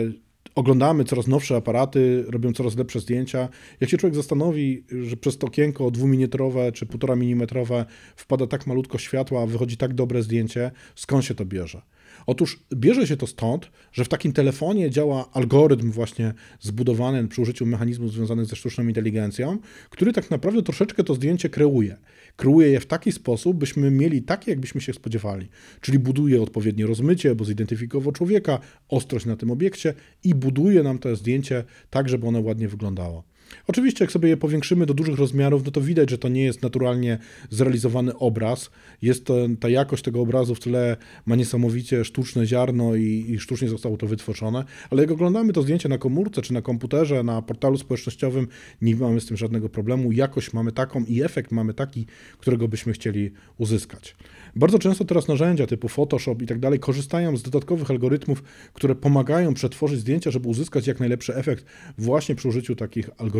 oglądamy 0.54 1.04
coraz 1.04 1.26
nowsze 1.26 1.56
aparaty, 1.56 2.24
robią 2.28 2.52
coraz 2.52 2.76
lepsze 2.76 3.00
zdjęcia. 3.00 3.48
Jak 3.80 3.90
się 3.90 3.96
człowiek 3.96 4.16
zastanowi, 4.16 4.84
że 5.02 5.16
przez 5.16 5.38
to 5.38 5.46
okienko 5.46 5.90
dwuminimetrowe 5.90 6.72
czy 6.72 6.86
półtora 6.86 7.16
milimetrowe 7.16 7.84
wpada 8.16 8.46
tak 8.46 8.66
malutko 8.66 8.98
światła, 8.98 9.42
a 9.42 9.46
wychodzi 9.46 9.76
tak 9.76 9.94
dobre 9.94 10.22
zdjęcie, 10.22 10.70
skąd 10.94 11.24
się 11.24 11.34
to 11.34 11.44
bierze? 11.44 11.82
Otóż 12.26 12.60
bierze 12.74 13.06
się 13.06 13.16
to 13.16 13.26
stąd, 13.26 13.70
że 13.92 14.04
w 14.04 14.08
takim 14.08 14.32
telefonie 14.32 14.90
działa 14.90 15.32
algorytm 15.32 15.90
właśnie 15.90 16.34
zbudowany 16.60 17.28
przy 17.28 17.42
użyciu 17.42 17.66
mechanizmów 17.66 18.12
związanych 18.12 18.46
ze 18.46 18.56
sztuczną 18.56 18.88
inteligencją, 18.88 19.58
który 19.90 20.12
tak 20.12 20.30
naprawdę 20.30 20.62
troszeczkę 20.62 21.04
to 21.04 21.14
zdjęcie 21.14 21.48
kreuje. 21.48 21.96
Kreuje 22.36 22.68
je 22.68 22.80
w 22.80 22.86
taki 22.86 23.12
sposób, 23.12 23.56
byśmy 23.56 23.90
mieli 23.90 24.22
takie, 24.22 24.50
jakbyśmy 24.50 24.80
się 24.80 24.92
spodziewali. 24.92 25.48
Czyli 25.80 25.98
buduje 25.98 26.42
odpowiednie 26.42 26.86
rozmycie, 26.86 27.34
bo 27.34 27.44
zidentyfikował 27.44 28.12
człowieka, 28.12 28.58
ostrość 28.88 29.26
na 29.26 29.36
tym 29.36 29.50
obiekcie 29.50 29.94
i 30.24 30.34
buduje 30.34 30.82
nam 30.82 30.98
to 30.98 31.16
zdjęcie 31.16 31.64
tak, 31.90 32.08
żeby 32.08 32.26
ono 32.26 32.40
ładnie 32.40 32.68
wyglądało. 32.68 33.35
Oczywiście, 33.66 34.04
jak 34.04 34.12
sobie 34.12 34.28
je 34.28 34.36
powiększymy 34.36 34.86
do 34.86 34.94
dużych 34.94 35.18
rozmiarów, 35.18 35.64
no 35.64 35.70
to 35.70 35.80
widać, 35.80 36.10
że 36.10 36.18
to 36.18 36.28
nie 36.28 36.44
jest 36.44 36.62
naturalnie 36.62 37.18
zrealizowany 37.50 38.18
obraz. 38.18 38.70
Jest 39.02 39.24
to, 39.24 39.34
ta 39.60 39.68
jakość 39.68 40.02
tego 40.02 40.20
obrazu 40.20 40.54
w 40.54 40.60
tle 40.60 40.96
ma 41.26 41.36
niesamowicie 41.36 42.04
sztuczne 42.04 42.46
ziarno 42.46 42.94
i, 42.94 43.24
i 43.28 43.38
sztucznie 43.38 43.68
zostało 43.68 43.96
to 43.96 44.06
wytworzone, 44.06 44.64
ale 44.90 45.02
jak 45.02 45.10
oglądamy 45.10 45.52
to 45.52 45.62
zdjęcie 45.62 45.88
na 45.88 45.98
komórce 45.98 46.42
czy 46.42 46.52
na 46.52 46.62
komputerze, 46.62 47.22
na 47.22 47.42
portalu 47.42 47.78
społecznościowym, 47.78 48.48
nie 48.82 48.96
mamy 48.96 49.20
z 49.20 49.26
tym 49.26 49.36
żadnego 49.36 49.68
problemu. 49.68 50.12
Jakość 50.12 50.52
mamy 50.52 50.72
taką 50.72 51.04
i 51.04 51.22
efekt 51.22 51.52
mamy 51.52 51.74
taki, 51.74 52.06
którego 52.38 52.68
byśmy 52.68 52.92
chcieli 52.92 53.30
uzyskać. 53.58 54.16
Bardzo 54.56 54.78
często 54.78 55.04
teraz 55.04 55.28
narzędzia 55.28 55.66
typu 55.66 55.88
Photoshop 55.88 56.36
i 56.42 56.46
tak 56.46 56.58
dalej 56.58 56.78
korzystają 56.78 57.36
z 57.36 57.42
dodatkowych 57.42 57.90
algorytmów, 57.90 58.42
które 58.72 58.94
pomagają 58.94 59.54
przetworzyć 59.54 60.00
zdjęcia, 60.00 60.30
żeby 60.30 60.48
uzyskać 60.48 60.86
jak 60.86 61.00
najlepszy 61.00 61.34
efekt 61.34 61.64
właśnie 61.98 62.34
przy 62.34 62.48
użyciu 62.48 62.76
takich 62.76 63.10
algorytmów. 63.18 63.35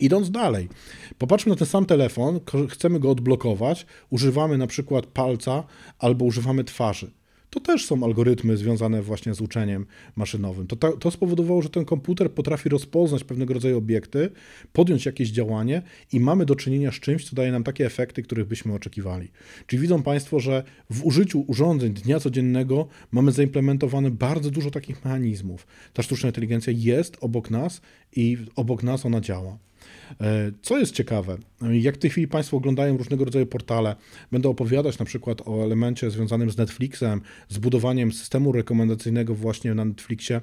Idąc 0.00 0.30
dalej, 0.30 0.68
popatrzmy 1.18 1.50
na 1.50 1.56
ten 1.56 1.66
sam 1.66 1.86
telefon, 1.86 2.40
chcemy 2.70 3.00
go 3.00 3.10
odblokować, 3.10 3.86
używamy 4.10 4.58
na 4.58 4.66
przykład 4.66 5.06
palca 5.06 5.64
albo 5.98 6.24
używamy 6.24 6.64
twarzy 6.64 7.10
to 7.50 7.60
też 7.60 7.86
są 7.86 8.04
algorytmy 8.04 8.56
związane 8.56 9.02
właśnie 9.02 9.34
z 9.34 9.40
uczeniem 9.40 9.86
maszynowym. 10.16 10.66
To, 10.66 10.92
to, 10.92 11.10
spowodowało, 11.10 11.62
że 11.62 11.68
ten 11.68 11.84
komputer 11.84 12.32
potrafi 12.32 12.68
rozpoznać 12.68 13.24
pewnego 13.24 13.54
rodzaju 13.54 13.78
obiekty, 13.78 14.30
podjąć 14.72 15.06
jakieś 15.06 15.30
działanie 15.30 15.82
i 16.12 16.20
mamy 16.20 16.46
do 16.46 16.56
czynienia 16.56 16.92
z 16.92 16.94
czymś, 16.94 17.24
co 17.30 17.36
daje 17.36 17.52
nam 17.52 17.64
takie 17.64 17.86
efekty, 17.86 18.22
których 18.22 18.46
byśmy 18.46 18.74
oczekiwali. 18.74 19.28
Czyli 19.66 19.82
widzą 19.82 20.02
Państwo, 20.02 20.40
że 20.40 20.64
w 20.90 21.04
użyciu 21.04 21.44
urządzeń 21.46 21.92
dnia 21.92 22.20
codziennego 22.20 22.88
mamy 23.10 23.32
zaimplementowane 23.32 24.10
bardzo 24.10 24.50
dużo 24.50 24.70
takich 24.70 25.04
mechanizmów. 25.04 25.66
Ta 25.92 26.02
sztuczna 26.02 26.28
inteligencja 26.28 26.72
jest 26.76 27.16
obok 27.20 27.50
nas 27.50 27.80
i 28.16 28.38
obok 28.56 28.82
nas 28.82 29.06
ona 29.06 29.20
działa. 29.20 29.58
E, 30.20 30.52
co 30.62 30.78
jest 30.78 30.94
ciekawe, 30.94 31.38
jak 31.72 31.94
w 31.94 31.98
tej 31.98 32.10
chwili 32.10 32.28
Państwo 32.28 32.56
oglądają 32.56 32.96
różnego 32.96 33.24
rodzaju 33.24 33.46
portale, 33.46 33.96
będę 34.32 34.48
opowiadać 34.48 34.98
na 34.98 35.04
przykład 35.04 35.42
o 35.48 35.64
elemencie 35.64 36.10
związanym 36.10 36.50
z 36.50 36.56
Netflixem, 36.56 37.20
z 37.48 37.58
budowaniem 37.58 38.12
systemu 38.12 38.52
rekomendacyjnego 38.52 39.34
właśnie 39.34 39.74
na 39.74 39.84
Netflixie. 39.84 40.40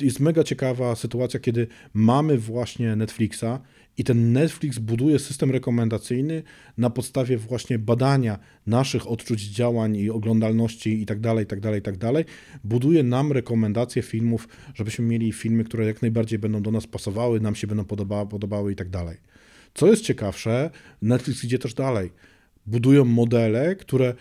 Jest 0.00 0.20
mega 0.20 0.44
ciekawa 0.44 0.96
sytuacja, 0.96 1.40
kiedy 1.40 1.66
mamy 1.94 2.38
właśnie 2.38 2.96
Netflixa 2.96 3.60
i 4.00 4.04
ten 4.04 4.32
Netflix 4.32 4.78
buduje 4.78 5.18
system 5.18 5.50
rekomendacyjny 5.50 6.42
na 6.78 6.90
podstawie 6.90 7.38
właśnie 7.38 7.78
badania 7.78 8.38
naszych 8.66 9.08
odczuć 9.08 9.40
działań 9.40 9.96
i 9.96 10.10
oglądalności 10.10 11.02
i 11.02 11.06
tak 11.06 11.20
dalej, 11.20 11.46
tak 11.46 11.60
dalej, 11.60 11.82
tak 11.82 11.96
dalej. 11.96 12.24
Buduje 12.64 13.02
nam 13.02 13.32
rekomendacje 13.32 14.02
filmów, 14.02 14.48
żebyśmy 14.74 15.04
mieli 15.04 15.32
filmy, 15.32 15.64
które 15.64 15.86
jak 15.86 16.02
najbardziej 16.02 16.38
będą 16.38 16.62
do 16.62 16.70
nas 16.70 16.86
pasowały, 16.86 17.40
nam 17.40 17.54
się 17.54 17.66
będą 17.66 17.84
podobały, 17.84 18.28
podobały 18.28 18.72
i 18.72 18.76
tak 18.76 18.88
dalej. 18.88 19.16
Co 19.74 19.86
jest 19.86 20.04
ciekawsze, 20.04 20.70
Netflix 21.02 21.44
idzie 21.44 21.58
też 21.58 21.74
dalej. 21.74 22.10
Budują 22.66 23.04
modele, 23.04 23.76
które 23.76 24.14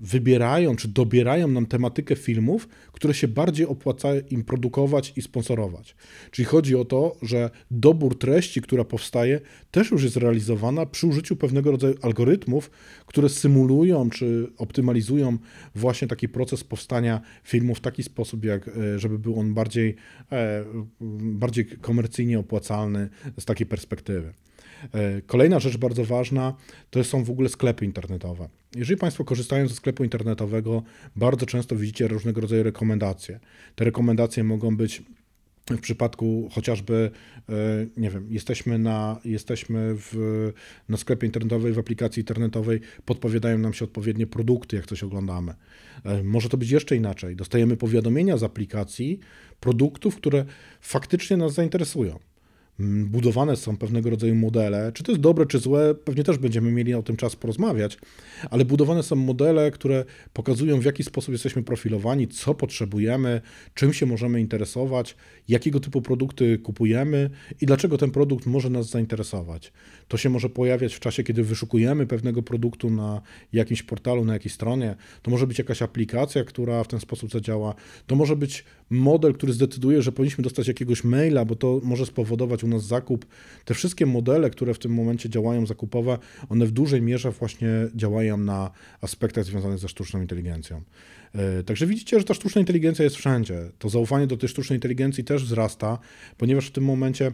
wybierają 0.00 0.76
czy 0.76 0.88
dobierają 0.88 1.48
nam 1.48 1.66
tematykę 1.66 2.16
filmów, 2.16 2.68
które 2.92 3.14
się 3.14 3.28
bardziej 3.28 3.66
opłaca 3.66 4.08
im 4.30 4.44
produkować 4.44 5.12
i 5.16 5.22
sponsorować. 5.22 5.96
Czyli 6.30 6.46
chodzi 6.46 6.76
o 6.76 6.84
to, 6.84 7.16
że 7.22 7.50
dobór 7.70 8.18
treści, 8.18 8.62
która 8.62 8.84
powstaje, 8.84 9.40
też 9.70 9.90
już 9.90 10.02
jest 10.02 10.16
realizowana 10.16 10.86
przy 10.86 11.06
użyciu 11.06 11.36
pewnego 11.36 11.70
rodzaju 11.70 11.94
algorytmów, 12.02 12.70
które 13.06 13.28
symulują 13.28 14.10
czy 14.10 14.46
optymalizują 14.58 15.38
właśnie 15.74 16.08
taki 16.08 16.28
proces 16.28 16.64
powstania 16.64 17.20
filmu 17.44 17.74
w 17.74 17.80
taki 17.80 18.02
sposób, 18.02 18.44
jak, 18.44 18.68
e, 18.68 18.98
żeby 18.98 19.18
był 19.18 19.40
on 19.40 19.54
bardziej, 19.54 19.96
e, 20.32 20.64
bardziej 21.20 21.66
komercyjnie 21.66 22.38
opłacalny 22.38 23.08
z 23.38 23.44
takiej 23.44 23.66
perspektywy. 23.66 24.32
E, 24.92 25.22
kolejna 25.22 25.60
rzecz 25.60 25.76
bardzo 25.76 26.04
ważna 26.04 26.54
to 26.90 27.04
są 27.04 27.24
w 27.24 27.30
ogóle 27.30 27.48
sklepy 27.48 27.84
internetowe. 27.84 28.48
Jeżeli 28.76 28.96
Państwo 28.96 29.24
korzystają 29.24 29.68
ze 29.68 29.74
sklepu 29.74 30.04
internetowego, 30.04 30.82
bardzo 31.16 31.46
często 31.46 31.76
widzicie 31.76 32.08
różnego 32.08 32.40
rodzaju 32.40 32.62
rekomendacje. 32.62 33.40
Te 33.74 33.84
rekomendacje 33.84 34.44
mogą 34.44 34.76
być 34.76 35.02
w 35.70 35.80
przypadku 35.80 36.48
chociażby, 36.52 37.10
e, 37.48 37.52
nie 37.96 38.10
wiem, 38.10 38.26
jesteśmy 38.30 38.78
na, 38.78 39.20
jesteśmy 39.24 39.94
w, 39.96 40.12
na 40.88 40.96
sklepie 40.96 41.26
internetowym, 41.26 41.74
w 41.74 41.78
aplikacji 41.78 42.20
internetowej, 42.20 42.80
podpowiadają 43.04 43.58
nam 43.58 43.72
się 43.72 43.84
odpowiednie 43.84 44.26
produkty, 44.26 44.76
jak 44.76 44.86
coś 44.86 45.02
oglądamy. 45.02 45.54
E, 46.04 46.22
może 46.22 46.48
to 46.48 46.56
być 46.56 46.70
jeszcze 46.70 46.96
inaczej. 46.96 47.36
Dostajemy 47.36 47.76
powiadomienia 47.76 48.36
z 48.36 48.42
aplikacji 48.42 49.20
produktów, 49.60 50.16
które 50.16 50.44
faktycznie 50.80 51.36
nas 51.36 51.54
zainteresują. 51.54 52.18
Budowane 52.78 53.56
są 53.56 53.76
pewnego 53.76 54.10
rodzaju 54.10 54.34
modele. 54.34 54.92
Czy 54.94 55.02
to 55.02 55.12
jest 55.12 55.22
dobre, 55.22 55.46
czy 55.46 55.58
złe, 55.58 55.94
pewnie 55.94 56.24
też 56.24 56.38
będziemy 56.38 56.72
mieli 56.72 56.94
o 56.94 57.02
tym 57.02 57.16
czas 57.16 57.36
porozmawiać, 57.36 57.98
ale 58.50 58.64
budowane 58.64 59.02
są 59.02 59.16
modele, 59.16 59.70
które 59.70 60.04
pokazują, 60.32 60.80
w 60.80 60.84
jaki 60.84 61.04
sposób 61.04 61.32
jesteśmy 61.32 61.62
profilowani, 61.62 62.28
co 62.28 62.54
potrzebujemy, 62.54 63.40
czym 63.74 63.92
się 63.92 64.06
możemy 64.06 64.40
interesować, 64.40 65.16
jakiego 65.48 65.80
typu 65.80 66.02
produkty 66.02 66.58
kupujemy 66.58 67.30
i 67.60 67.66
dlaczego 67.66 67.98
ten 67.98 68.10
produkt 68.10 68.46
może 68.46 68.70
nas 68.70 68.90
zainteresować. 68.90 69.72
To 70.08 70.16
się 70.16 70.30
może 70.30 70.48
pojawiać 70.48 70.94
w 70.94 71.00
czasie, 71.00 71.22
kiedy 71.22 71.42
wyszukujemy 71.42 72.06
pewnego 72.06 72.42
produktu 72.42 72.90
na 72.90 73.22
jakimś 73.52 73.82
portalu, 73.82 74.24
na 74.24 74.32
jakiejś 74.32 74.54
stronie. 74.54 74.96
To 75.22 75.30
może 75.30 75.46
być 75.46 75.58
jakaś 75.58 75.82
aplikacja, 75.82 76.44
która 76.44 76.84
w 76.84 76.88
ten 76.88 77.00
sposób 77.00 77.30
zadziała. 77.30 77.74
To 78.06 78.16
może 78.16 78.36
być 78.36 78.64
model, 78.90 79.34
który 79.34 79.52
zdecyduje, 79.52 80.02
że 80.02 80.12
powinniśmy 80.12 80.44
dostać 80.44 80.68
jakiegoś 80.68 81.04
maila, 81.04 81.44
bo 81.44 81.56
to 81.56 81.80
może 81.84 82.06
spowodować 82.06 82.63
u 82.64 82.68
nas 82.68 82.84
zakup. 82.84 83.26
Te 83.64 83.74
wszystkie 83.74 84.06
modele, 84.06 84.50
które 84.50 84.74
w 84.74 84.78
tym 84.78 84.94
momencie 84.94 85.28
działają 85.28 85.66
zakupowe, 85.66 86.18
one 86.48 86.66
w 86.66 86.70
dużej 86.70 87.02
mierze 87.02 87.30
właśnie 87.30 87.68
działają 87.94 88.36
na 88.36 88.70
aspektach 89.00 89.44
związanych 89.44 89.78
ze 89.78 89.88
sztuczną 89.88 90.20
inteligencją. 90.20 90.82
E, 91.34 91.62
także 91.62 91.86
widzicie, 91.86 92.18
że 92.18 92.24
ta 92.24 92.34
sztuczna 92.34 92.60
inteligencja 92.60 93.04
jest 93.04 93.16
wszędzie. 93.16 93.70
To 93.78 93.88
zaufanie 93.88 94.26
do 94.26 94.36
tej 94.36 94.48
sztucznej 94.48 94.76
inteligencji 94.76 95.24
też 95.24 95.44
wzrasta, 95.44 95.98
ponieważ 96.38 96.66
w 96.66 96.72
tym 96.72 96.84
momencie 96.84 97.32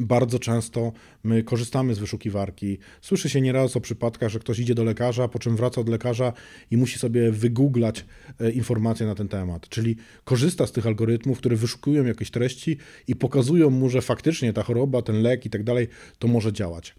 bardzo 0.00 0.38
często 0.38 0.92
my 1.24 1.42
korzystamy 1.42 1.94
z 1.94 1.98
wyszukiwarki. 1.98 2.78
Słyszy 3.00 3.28
się 3.28 3.40
nieraz 3.40 3.76
o 3.76 3.80
przypadkach, 3.80 4.30
że 4.30 4.38
ktoś 4.38 4.58
idzie 4.58 4.74
do 4.74 4.84
lekarza, 4.84 5.28
po 5.28 5.38
czym 5.38 5.56
wraca 5.56 5.80
od 5.80 5.88
lekarza 5.88 6.32
i 6.70 6.76
musi 6.76 6.98
sobie 6.98 7.32
wygooglać 7.32 8.04
e, 8.40 8.50
informacje 8.50 9.06
na 9.06 9.14
ten 9.14 9.28
temat. 9.28 9.68
Czyli 9.68 9.96
korzysta 10.24 10.66
z 10.66 10.72
tych 10.72 10.86
algorytmów, 10.86 11.38
które 11.38 11.56
wyszukują 11.56 12.04
jakieś 12.04 12.30
treści 12.30 12.76
i 13.08 13.16
pokazują 13.16 13.70
mu, 13.70 13.88
że 13.88 14.02
faktycznie 14.02 14.52
ta 14.52 14.62
choroba, 14.62 15.02
ten 15.02 15.22
lek 15.22 15.46
i 15.46 15.50
tak 15.50 15.64
dalej, 15.64 15.88
to 16.18 16.28
może 16.28 16.52
działać. 16.52 16.94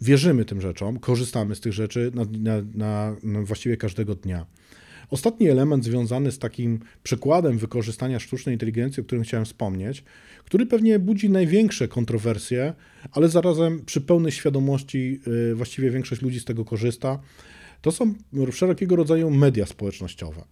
Wierzymy 0.00 0.44
tym 0.44 0.60
rzeczom, 0.60 0.98
korzystamy 0.98 1.54
z 1.54 1.60
tych 1.60 1.72
rzeczy 1.72 2.10
na, 2.14 2.24
na, 2.32 3.16
na, 3.22 3.42
właściwie 3.42 3.76
każdego 3.76 4.14
dnia. 4.14 4.46
Ostatni 5.10 5.48
element 5.48 5.84
związany 5.84 6.32
z 6.32 6.38
takim 6.38 6.78
przykładem 7.02 7.58
wykorzystania 7.58 8.18
sztucznej 8.18 8.54
inteligencji, 8.54 9.00
o 9.00 9.04
którym 9.04 9.24
chciałem 9.24 9.46
wspomnieć, 9.46 10.04
który 10.44 10.66
pewnie 10.66 10.98
budzi 10.98 11.30
największe 11.30 11.88
kontrowersje, 11.88 12.74
ale 13.12 13.28
zarazem 13.28 13.84
przy 13.86 14.00
pełnej 14.00 14.32
świadomości 14.32 15.20
y, 15.50 15.54
właściwie 15.54 15.90
większość 15.90 16.22
ludzi 16.22 16.40
z 16.40 16.44
tego 16.44 16.64
korzysta, 16.64 17.18
to 17.82 17.92
są 17.92 18.14
wszelkiego 18.52 18.96
rodzaju 18.96 19.30
media 19.30 19.66
społecznościowe. 19.66 20.44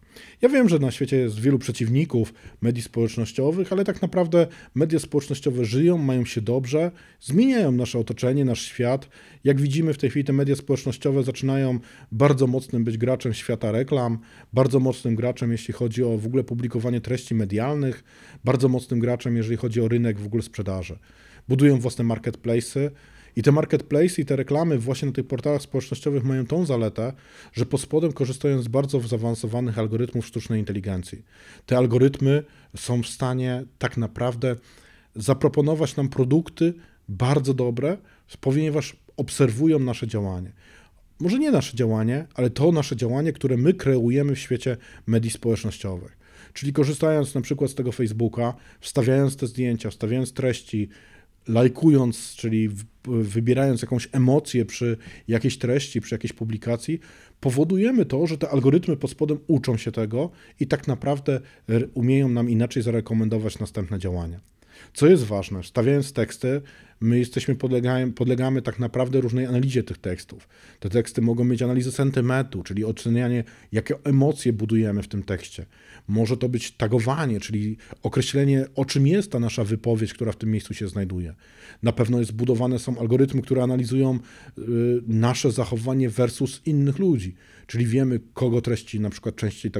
Ja 0.42 0.48
wiem, 0.48 0.68
że 0.68 0.78
na 0.78 0.90
świecie 0.90 1.16
jest 1.16 1.40
wielu 1.40 1.58
przeciwników 1.58 2.34
mediów 2.60 2.84
społecznościowych, 2.84 3.72
ale 3.72 3.84
tak 3.84 4.02
naprawdę 4.02 4.46
media 4.74 4.98
społecznościowe 4.98 5.64
żyją, 5.64 5.98
mają 5.98 6.24
się 6.24 6.40
dobrze, 6.40 6.90
zmieniają 7.20 7.72
nasze 7.72 7.98
otoczenie, 7.98 8.44
nasz 8.44 8.62
świat. 8.62 9.08
Jak 9.44 9.60
widzimy 9.60 9.94
w 9.94 9.98
tej 9.98 10.10
chwili 10.10 10.24
te 10.24 10.32
media 10.32 10.56
społecznościowe 10.56 11.22
zaczynają 11.22 11.78
bardzo 12.12 12.46
mocnym 12.46 12.84
być 12.84 12.98
graczem 12.98 13.34
świata 13.34 13.72
reklam, 13.72 14.18
bardzo 14.52 14.80
mocnym 14.80 15.14
graczem, 15.14 15.52
jeśli 15.52 15.74
chodzi 15.74 16.04
o 16.04 16.18
w 16.18 16.26
ogóle 16.26 16.44
publikowanie 16.44 17.00
treści 17.00 17.34
medialnych, 17.34 18.04
bardzo 18.44 18.68
mocnym 18.68 19.00
graczem, 19.00 19.36
jeżeli 19.36 19.56
chodzi 19.56 19.80
o 19.80 19.88
rynek 19.88 20.18
w 20.18 20.26
ogóle 20.26 20.42
sprzedaży. 20.42 20.98
Budują 21.48 21.78
własne 21.80 22.04
marketplace'y, 22.04 22.90
i 23.38 23.42
te 23.42 23.52
marketplace 23.52 24.22
i 24.22 24.24
te 24.24 24.36
reklamy 24.36 24.78
właśnie 24.78 25.06
na 25.06 25.12
tych 25.12 25.26
portalach 25.26 25.62
społecznościowych 25.62 26.24
mają 26.24 26.46
tą 26.46 26.66
zaletę, 26.66 27.12
że 27.52 27.66
pod 27.66 27.80
spodem 27.80 28.12
korzystają 28.12 28.62
z 28.62 28.68
bardzo 28.68 29.00
zaawansowanych 29.00 29.78
algorytmów 29.78 30.26
sztucznej 30.26 30.60
inteligencji. 30.60 31.22
Te 31.66 31.76
algorytmy 31.76 32.42
są 32.76 33.02
w 33.02 33.06
stanie 33.06 33.64
tak 33.78 33.96
naprawdę 33.96 34.56
zaproponować 35.16 35.96
nam 35.96 36.08
produkty 36.08 36.74
bardzo 37.08 37.54
dobre, 37.54 37.96
ponieważ 38.40 38.96
obserwują 39.16 39.78
nasze 39.78 40.06
działanie. 40.06 40.52
Może 41.20 41.38
nie 41.38 41.50
nasze 41.50 41.76
działanie, 41.76 42.26
ale 42.34 42.50
to 42.50 42.72
nasze 42.72 42.96
działanie, 42.96 43.32
które 43.32 43.56
my 43.56 43.74
kreujemy 43.74 44.34
w 44.34 44.38
świecie 44.38 44.76
mediów 45.06 45.32
społecznościowych. 45.32 46.18
Czyli 46.52 46.72
korzystając 46.72 47.34
na 47.34 47.40
przykład 47.40 47.70
z 47.70 47.74
tego 47.74 47.92
Facebooka, 47.92 48.54
wstawiając 48.80 49.36
te 49.36 49.46
zdjęcia, 49.46 49.90
wstawiając 49.90 50.32
treści, 50.32 50.88
lajkując, 51.48 52.34
czyli 52.36 52.68
wybierając 53.08 53.82
jakąś 53.82 54.08
emocję 54.12 54.64
przy 54.64 54.96
jakiejś 55.28 55.58
treści, 55.58 56.00
przy 56.00 56.14
jakiejś 56.14 56.32
publikacji, 56.32 57.00
powodujemy 57.40 58.04
to, 58.04 58.26
że 58.26 58.38
te 58.38 58.48
algorytmy 58.48 58.96
pod 58.96 59.10
spodem 59.10 59.38
uczą 59.46 59.76
się 59.76 59.92
tego 59.92 60.30
i 60.60 60.66
tak 60.66 60.86
naprawdę 60.88 61.40
umieją 61.94 62.28
nam 62.28 62.50
inaczej 62.50 62.82
zarekomendować 62.82 63.58
następne 63.58 63.98
działania. 63.98 64.40
Co 64.94 65.06
jest 65.06 65.24
ważne, 65.24 65.62
stawiając 65.62 66.12
teksty, 66.12 66.62
my 67.00 67.18
jesteśmy, 67.18 67.54
podlegamy, 67.54 68.12
podlegamy 68.12 68.62
tak 68.62 68.78
naprawdę 68.78 69.20
różnej 69.20 69.46
analizie 69.46 69.82
tych 69.82 69.98
tekstów. 69.98 70.48
Te 70.80 70.88
teksty 70.90 71.22
mogą 71.22 71.44
mieć 71.44 71.62
analizę 71.62 71.92
sentymentu, 71.92 72.62
czyli 72.62 72.84
ocenianie, 72.84 73.44
jakie 73.72 73.94
emocje 74.04 74.52
budujemy 74.52 75.02
w 75.02 75.08
tym 75.08 75.22
tekście. 75.22 75.66
Może 76.08 76.36
to 76.36 76.48
być 76.48 76.70
tagowanie, 76.70 77.40
czyli 77.40 77.76
określenie, 78.02 78.66
o 78.74 78.84
czym 78.84 79.06
jest 79.06 79.32
ta 79.32 79.40
nasza 79.40 79.64
wypowiedź, 79.64 80.14
która 80.14 80.32
w 80.32 80.36
tym 80.36 80.50
miejscu 80.50 80.74
się 80.74 80.88
znajduje. 80.88 81.34
Na 81.82 81.92
pewno 81.92 82.18
jest 82.18 82.32
budowane 82.32 82.78
są 82.78 82.98
algorytmy, 82.98 83.42
które 83.42 83.62
analizują 83.62 84.18
y, 84.58 84.62
nasze 85.06 85.52
zachowanie 85.52 86.10
versus 86.10 86.62
innych 86.66 86.98
ludzi. 86.98 87.34
Czyli 87.66 87.86
wiemy, 87.86 88.20
kogo 88.34 88.60
treści 88.60 89.00
na 89.00 89.10
przykład 89.10 89.36
częściej 89.36 89.70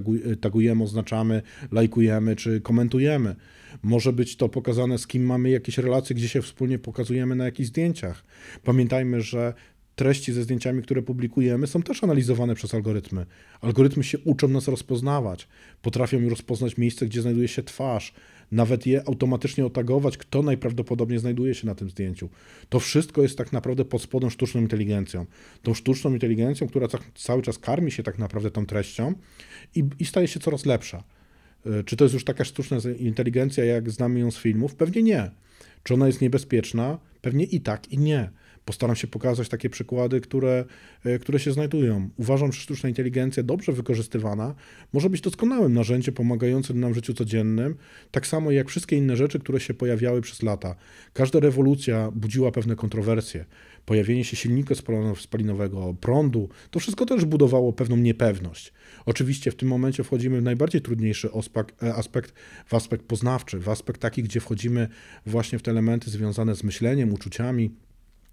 tagujemy, 0.41 0.85
oznaczamy, 0.85 1.43
lajkujemy 1.73 2.37
czy 2.37 2.61
komentujemy. 2.61 3.37
Może 3.83 4.13
być 4.13 4.37
to 4.37 4.49
pokazane, 4.49 4.99
z 4.99 5.07
kim 5.07 5.27
mamy 5.27 5.51
jakieś 5.51 5.79
relacje, 5.79 6.17
gdzie 6.17 6.29
się 6.29 6.43
wspólnie 6.43 6.79
pokazujemy 6.79 7.37
na 7.37 7.45
jakichś 7.45 7.69
zdjęciach. 7.69 8.25
Pamiętajmy, 8.65 9.21
że 9.21 9.55
treści 9.99 10.33
ze 10.33 10.43
zdjęciami, 10.43 10.83
które 10.83 11.03
publikujemy, 11.03 11.67
są 11.67 11.83
też 11.83 12.05
analizowane 12.05 12.55
przez 12.55 12.75
algorytmy. 12.75 13.27
Algorytmy 13.61 14.05
się 14.05 14.19
uczą 14.19 14.49
nas 14.49 14.69
rozpoznawać, 14.69 15.49
potrafią 15.83 16.29
rozpoznać 16.29 16.77
miejsce, 16.77 17.07
gdzie 17.07 17.23
znajduje 17.23 17.49
się 17.49 17.63
twarz, 17.63 18.15
nawet 18.53 18.87
je 18.87 19.09
automatycznie 19.09 19.67
otagować, 19.67 20.17
kto 20.17 20.43
najprawdopodobniej 20.43 21.19
znajduje 21.19 21.55
się 21.55 21.67
na 21.67 21.75
tym 21.75 21.91
zdjęciu. 21.91 22.29
To 22.69 22.81
wszystko 22.81 23.23
jest 23.23 23.39
tak 23.39 23.53
naprawdę 23.53 23.85
pod 23.85 24.03
spodem 24.03 24.31
sztuczną 24.31 24.61
inteligencją. 24.61 25.27
Tą 25.63 25.75
sztuczną 25.75 26.13
inteligencją, 26.13 26.69
która 26.69 26.89
cały 27.15 27.43
czas 27.43 27.59
karmi 27.59 27.91
się 27.91 28.03
tak 28.03 28.19
naprawdę 28.19 28.51
tą 28.51 28.67
treścią 28.67 29.15
i, 29.75 29.85
i 29.99 30.05
staje 30.05 30.29
się 30.29 30.41
coraz 30.41 30.67
lepsza. 30.67 31.05
E, 31.67 31.85
czy 31.85 31.97
to 31.97 32.05
jest 32.05 32.15
już 32.15 32.25
taka 32.25 32.45
sztuczna 32.45 32.77
inteligencja, 32.99 33.65
jak 33.65 33.91
znamy 33.91 34.21
ją 34.21 34.31
z 34.31 34.39
filmów? 34.39 34.75
Pewnie 34.75 35.03
nie. 35.03 35.31
Czy 35.83 35.95
ona 35.95 36.07
jest 36.07 36.21
niebezpieczna? 36.21 36.99
Pewnie 37.23 37.45
i 37.45 37.61
tak, 37.61 37.93
i 37.93 37.99
nie. 37.99 38.31
Postaram 38.69 38.97
się 38.97 39.07
pokazać 39.07 39.49
takie 39.49 39.71
przykłady, 39.71 40.21
które, 40.21 40.65
e, 41.05 41.19
które 41.19 41.39
się 41.39 41.53
znajdują. 41.53 42.09
Uważam, 42.17 42.53
że 42.53 42.61
sztuczna 42.61 42.89
inteligencja 42.89 43.43
dobrze 43.43 43.73
wykorzystywana 43.73 44.55
może 44.93 45.11
być 45.11 45.21
doskonałym 45.21 45.75
narzędziem 45.75 46.15
pomagającym 46.15 46.81
nam 46.81 46.93
w 46.93 46.95
życiu 46.95 47.15
codziennym, 47.15 47.75
tak 48.11 48.27
samo 48.27 48.51
jak 48.51 48.69
wszystkie 48.69 48.97
inne 48.97 49.17
rzeczy, 49.17 49.39
które 49.39 49.61
się 49.61 49.75
pojawiały 49.75 50.21
przez 50.21 50.43
lata. 50.43 50.75
Każda 51.13 51.41
rewolucja 51.41 52.11
budziła 52.11 52.53
pewne 52.53 52.77
kontrowersje. 52.77 53.45
Pojawienie 53.87 54.25
się 54.25 54.37
silnika 54.37 54.75
spalinowego, 55.17 55.95
prądu, 56.01 56.49
to 56.71 56.81
wszystko 56.81 57.07
też 57.07 57.25
budowało 57.25 57.73
pewną 57.73 57.97
niepewność. 57.97 58.73
Oczywiście 59.07 59.51
w 59.51 59.57
tym 59.57 59.69
momencie 59.69 60.05
wchodzimy 60.05 60.41
w 60.41 60.43
najbardziej 60.43 60.81
trudniejszy 60.81 61.31
e, 61.83 61.95
aspekt, 61.95 62.35
w 62.67 62.75
aspekt 62.75 63.05
poznawczy, 63.05 63.59
w 63.59 63.69
aspekt 63.69 64.01
taki, 64.01 64.23
gdzie 64.23 64.41
wchodzimy 64.41 64.89
właśnie 65.27 65.59
w 65.59 65.63
te 65.63 65.71
elementy 65.71 66.11
związane 66.11 66.55
z 66.55 66.65
myśleniem, 66.65 67.13
uczuciami, 67.13 67.71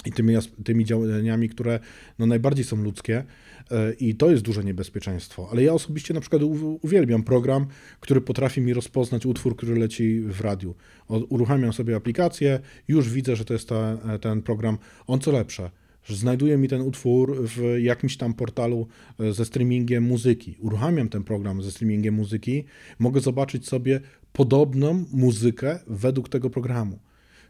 i 0.06 0.12
tymi, 0.12 0.34
tymi 0.64 0.86
działaniami, 0.86 1.50
które 1.50 1.80
no, 2.20 2.26
najbardziej 2.26 2.66
są 2.66 2.78
ludzkie 2.84 3.24
e, 3.72 3.94
i 3.94 4.16
to 4.16 4.32
jest 4.32 4.44
duże 4.44 4.64
niebezpieczeństwo. 4.64 5.48
Ale 5.52 5.64
ja 5.64 5.74
osobiście 5.74 6.14
na 6.14 6.22
przykład 6.22 6.42
uwielbiam 6.82 7.24
program, 7.24 7.68
który 8.00 8.22
potrafi 8.22 8.62
mi 8.62 8.74
rozpoznać 8.74 9.26
utwór, 9.26 9.56
który 9.56 9.76
leci 9.76 10.22
w 10.22 10.42
radiu. 10.42 10.76
Uruchamiam 11.08 11.74
sobie 11.74 11.96
aplikację, 11.96 12.60
już 12.88 13.10
widzę, 13.10 13.36
że 13.36 13.46
to 13.46 13.54
jest 13.54 13.70
ta, 13.70 13.98
ten 14.22 14.42
program. 14.42 14.78
On 15.08 15.20
co 15.20 15.32
lepsze, 15.32 15.72
że 16.04 16.16
znajduje 16.16 16.58
mi 16.58 16.68
ten 16.68 16.82
utwór 16.82 17.48
w 17.48 17.76
jakimś 17.80 18.18
tam 18.18 18.34
portalu 18.34 18.88
e, 19.20 19.34
ze 19.34 19.46
streamingiem 19.46 20.04
muzyki. 20.04 20.56
Uruchamiam 20.60 21.10
ten 21.10 21.24
program 21.24 21.64
ze 21.64 21.72
streamingiem 21.72 22.16
muzyki, 22.16 22.64
mogę 23.00 23.22
zobaczyć 23.22 23.68
sobie 23.68 24.02
podobną 24.34 25.06
muzykę 25.12 25.80
według 25.88 26.30
tego 26.30 26.50
programu. 26.50 27.00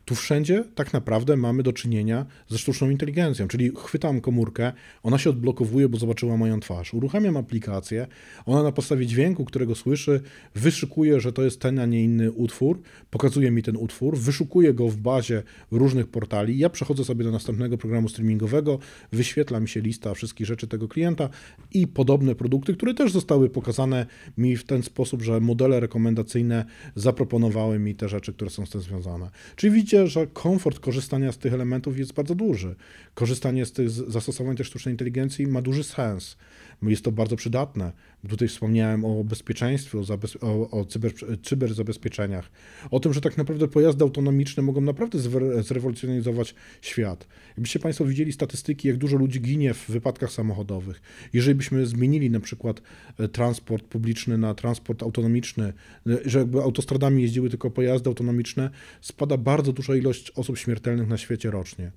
Tu 0.06 0.15
wszędzie 0.15 0.63
tak 0.76 0.94
naprawdę 0.94 1.38
mamy 1.38 1.63
do 1.63 1.74
czynienia 1.74 2.26
ze 2.48 2.58
sztuczną 2.58 2.89
inteligencją, 2.89 3.48
czyli 3.48 3.72
chwytam 3.78 4.22
komórkę, 4.22 4.74
ona 5.04 5.18
się 5.18 5.30
odblokowuje, 5.30 5.89
bo 5.89 5.98
zobaczyła 5.98 6.38
moją 6.38 6.60
twarz. 6.60 6.94
Uruchamiam 6.94 7.38
aplikację, 7.38 8.08
ona 8.46 8.63
na 8.63 8.72
podstawie 8.72 9.06
dźwięku, 9.06 9.46
którego 9.46 9.76
słyszy, 9.76 10.22
wyszukuje, 10.56 11.20
że 11.20 11.34
to 11.34 11.44
jest 11.44 11.60
ten, 11.60 11.80
a 11.80 11.86
nie 11.86 12.04
inny 12.04 12.32
utwór, 12.32 12.82
pokazuje 13.10 13.52
mi 13.52 13.63
ten 13.63 13.78
utwór, 13.78 14.18
wyszukuje 14.18 14.74
go 14.74 14.88
w 14.88 14.98
bazie 14.98 15.44
różnych 15.72 16.08
portali. 16.08 16.58
Ja 16.58 16.70
przechodzę 16.70 17.04
sobie 17.04 17.24
do 17.24 17.32
następnego 17.32 17.78
programu 17.78 18.10
streamingowego, 18.10 18.80
wyświetla 19.12 19.60
mi 19.60 19.70
się 19.70 19.82
lista 19.82 20.13
wszystkich 20.13 20.48
rzeczy 20.48 20.68
tego 20.68 20.88
klienta 20.88 21.30
i 21.74 21.88
podobne 21.88 22.36
produkty, 22.36 22.74
które 22.74 22.94
też 22.94 23.12
zostały 23.12 23.50
pokazane 23.50 24.06
mi 24.38 24.58
w 24.58 24.63
ten 24.63 24.84
sposób, 24.84 25.22
że 25.22 25.39
modele 25.39 25.80
rekomendacyjne 25.80 26.65
zaproponowały 26.96 27.80
mi 27.80 27.96
te 27.96 28.10
rzeczy, 28.10 28.34
które 28.34 28.50
są 28.50 28.65
z 28.65 28.70
tym 28.70 28.82
związane. 28.82 29.30
Czyli 29.56 29.74
widzicie, 29.74 29.95
widzicie, 30.04 30.20
że 30.20 30.28
komfort 30.28 30.80
korzystania 30.80 31.32
z 31.32 31.38
tych 31.38 31.54
elementów 31.54 32.00
jest 32.00 32.14
bardzo 32.14 32.36
duży. 32.36 32.76
Korzystanie 33.14 33.66
z 33.66 33.72
tych 33.72 33.90
zastosowań 33.90 34.56
też 34.56 34.68
sztucznej 34.68 34.94
inteligencji 34.94 35.48
ma 35.48 35.62
duży 35.62 35.84
sens. 35.84 36.38
Jest 36.82 37.04
to 37.04 37.12
bardzo 37.12 37.36
przydatne. 37.36 37.92
Tutaj 38.30 38.48
wspomniałem 38.48 39.06
o 39.06 39.24
bezpieczeństwie, 39.24 39.98
o, 39.98 40.04
o, 40.42 40.70
o 40.70 40.86
cyber... 40.86 41.12
cyberzabezpieczeniach, 41.44 42.52
o 42.92 43.00
tym, 43.00 43.14
że 43.14 43.22
tak 43.22 43.38
naprawdę 43.38 43.68
pojazdy 43.68 44.04
autonomiczne 44.04 44.64
mogą 44.64 44.82
naprawdę 44.82 45.20
zrewolucjonizować 45.64 46.56
świat. 46.82 47.28
Jakbyście 47.50 47.80
Państwo 47.80 48.06
widzieli 48.06 48.32
statystyki, 48.32 48.88
jak 48.88 48.98
dużo 48.98 49.18
ludzi 49.18 49.42
ginie 49.42 49.74
w 49.74 49.90
wypadkach 49.90 50.32
samochodowych. 50.32 51.02
Jeżeli 51.34 51.56
byśmy 51.56 51.86
zmienili 51.86 52.30
na 52.30 52.40
przykład 52.40 52.82
e, 53.18 53.28
transport 53.28 53.86
publiczny 53.86 54.38
na 54.38 54.54
transport 54.54 55.04
autonomiczny, 55.04 55.74
e, 56.08 56.18
że 56.26 56.40
jakby 56.40 56.62
autostradami 56.62 57.22
jeździły 57.22 57.50
tylko 57.50 57.72
pojazdy 57.72 58.10
autonomiczne, 58.10 58.70
spada 59.02 59.38
bardzo 59.38 59.74
duża 59.74 59.96
ilość 59.96 60.32
osób 60.32 60.58
śmiertelnych 60.58 61.08
na 61.08 61.18
świecie 61.18 61.52
rocznie. 61.52 61.92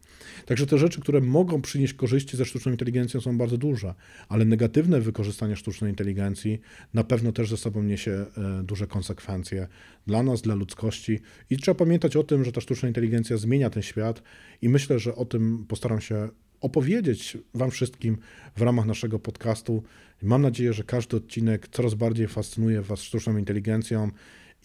Także 0.47 0.67
te 0.67 0.79
rzeczy, 0.79 1.01
które 1.01 1.21
mogą 1.21 1.63
przynieść 1.63 1.95
korzyści 1.95 2.37
ze 2.37 2.45
sztuczną 2.45 2.73
inteligencją 2.73 3.21
są 3.21 3.39
bardzo 3.39 3.59
duże, 3.59 3.95
ale 4.29 4.45
negatywne 4.45 4.68
wykorzystanie 5.01 5.57
sztucznej 5.57 5.91
inteligencji 5.91 6.61
na 6.95 7.05
pewno 7.05 7.33
też 7.33 7.51
ze 7.51 7.57
sobą 7.57 7.83
niesie 7.83 8.11
e, 8.13 8.63
duże 8.63 8.87
konsekwencje 8.87 9.69
dla 10.07 10.23
nas, 10.23 10.43
dla 10.43 10.55
ludzkości 10.55 11.21
i 11.51 11.57
trzeba 11.57 11.75
pamiętać 11.75 12.17
o 12.17 12.23
tym, 12.23 12.45
że 12.45 12.53
ta 12.53 12.61
sztuczna 12.61 12.89
inteligencja 12.89 13.37
zmienia 13.37 13.71
ten 13.71 13.83
świat 13.83 14.23
i 14.63 14.69
myślę, 14.69 14.99
że 14.99 15.15
o 15.15 15.25
tym 15.25 15.65
postaram 15.69 16.01
się 16.01 16.29
opowiedzieć 16.61 17.39
Wam 17.55 17.71
wszystkim 17.71 18.19
w 18.57 18.63
ramach 18.63 18.87
naszego 18.87 19.19
podcastu. 19.19 19.83
Mam 20.23 20.43
nadzieję, 20.43 20.73
że 20.73 20.85
każdy 20.85 21.17
odcinek 21.17 21.69
coraz 21.69 21.95
bardziej 21.95 22.29
fascynuje 22.29 22.83
Was 22.83 23.03
sztuczną 23.03 23.37
inteligencją 23.37 24.11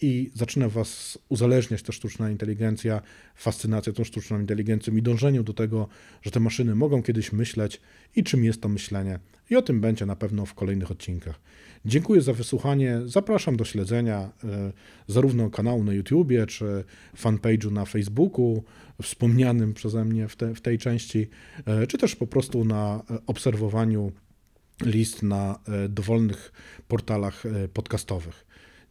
i 0.00 0.30
zaczyna 0.34 0.68
Was 0.68 1.18
uzależniać 1.28 1.82
ta 1.82 1.92
sztuczna 1.92 2.30
inteligencja, 2.30 3.02
fascynacja 3.34 3.92
tą 3.92 4.04
sztuczną 4.04 4.40
inteligencją 4.40 4.96
i 4.96 5.02
dążeniu 5.02 5.42
do 5.42 5.52
tego, 5.52 5.88
że 6.22 6.30
te 6.30 6.40
maszyny 6.40 6.74
mogą 6.74 7.02
kiedyś 7.02 7.32
myśleć 7.32 7.80
i 8.16 8.24
czym 8.24 8.44
jest 8.44 8.60
to 8.60 8.68
myślenie. 8.68 9.18
I 9.50 9.56
o 9.56 9.62
tym 9.62 9.80
będzie 9.80 10.06
na 10.06 10.16
pewno 10.16 10.46
w 10.46 10.54
kolejnych 10.54 10.90
odcinkach. 10.90 11.40
Dziękuję 11.84 12.20
za 12.20 12.32
wysłuchanie. 12.32 13.00
Zapraszam 13.04 13.56
do 13.56 13.64
śledzenia 13.64 14.18
e, 14.44 14.72
zarówno 15.06 15.50
kanału 15.50 15.84
na 15.84 15.92
YouTubie, 15.92 16.46
czy 16.46 16.84
fanpage'u 17.16 17.72
na 17.72 17.84
Facebooku, 17.84 18.64
wspomnianym 19.02 19.74
przeze 19.74 20.04
mnie 20.04 20.28
w, 20.28 20.36
te, 20.36 20.54
w 20.54 20.60
tej 20.60 20.78
części, 20.78 21.28
e, 21.66 21.86
czy 21.86 21.98
też 21.98 22.16
po 22.16 22.26
prostu 22.26 22.64
na 22.64 23.02
e, 23.10 23.18
obserwowaniu 23.26 24.12
list 24.82 25.22
na 25.22 25.58
dowolnych 25.88 26.52
portalach 26.88 27.42
podcastowych. 27.72 28.43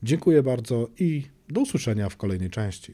Dziękuję 0.03 0.43
bardzo 0.43 0.87
i 0.99 1.23
do 1.49 1.61
usłyszenia 1.61 2.09
w 2.09 2.17
kolejnej 2.17 2.49
części. 2.49 2.93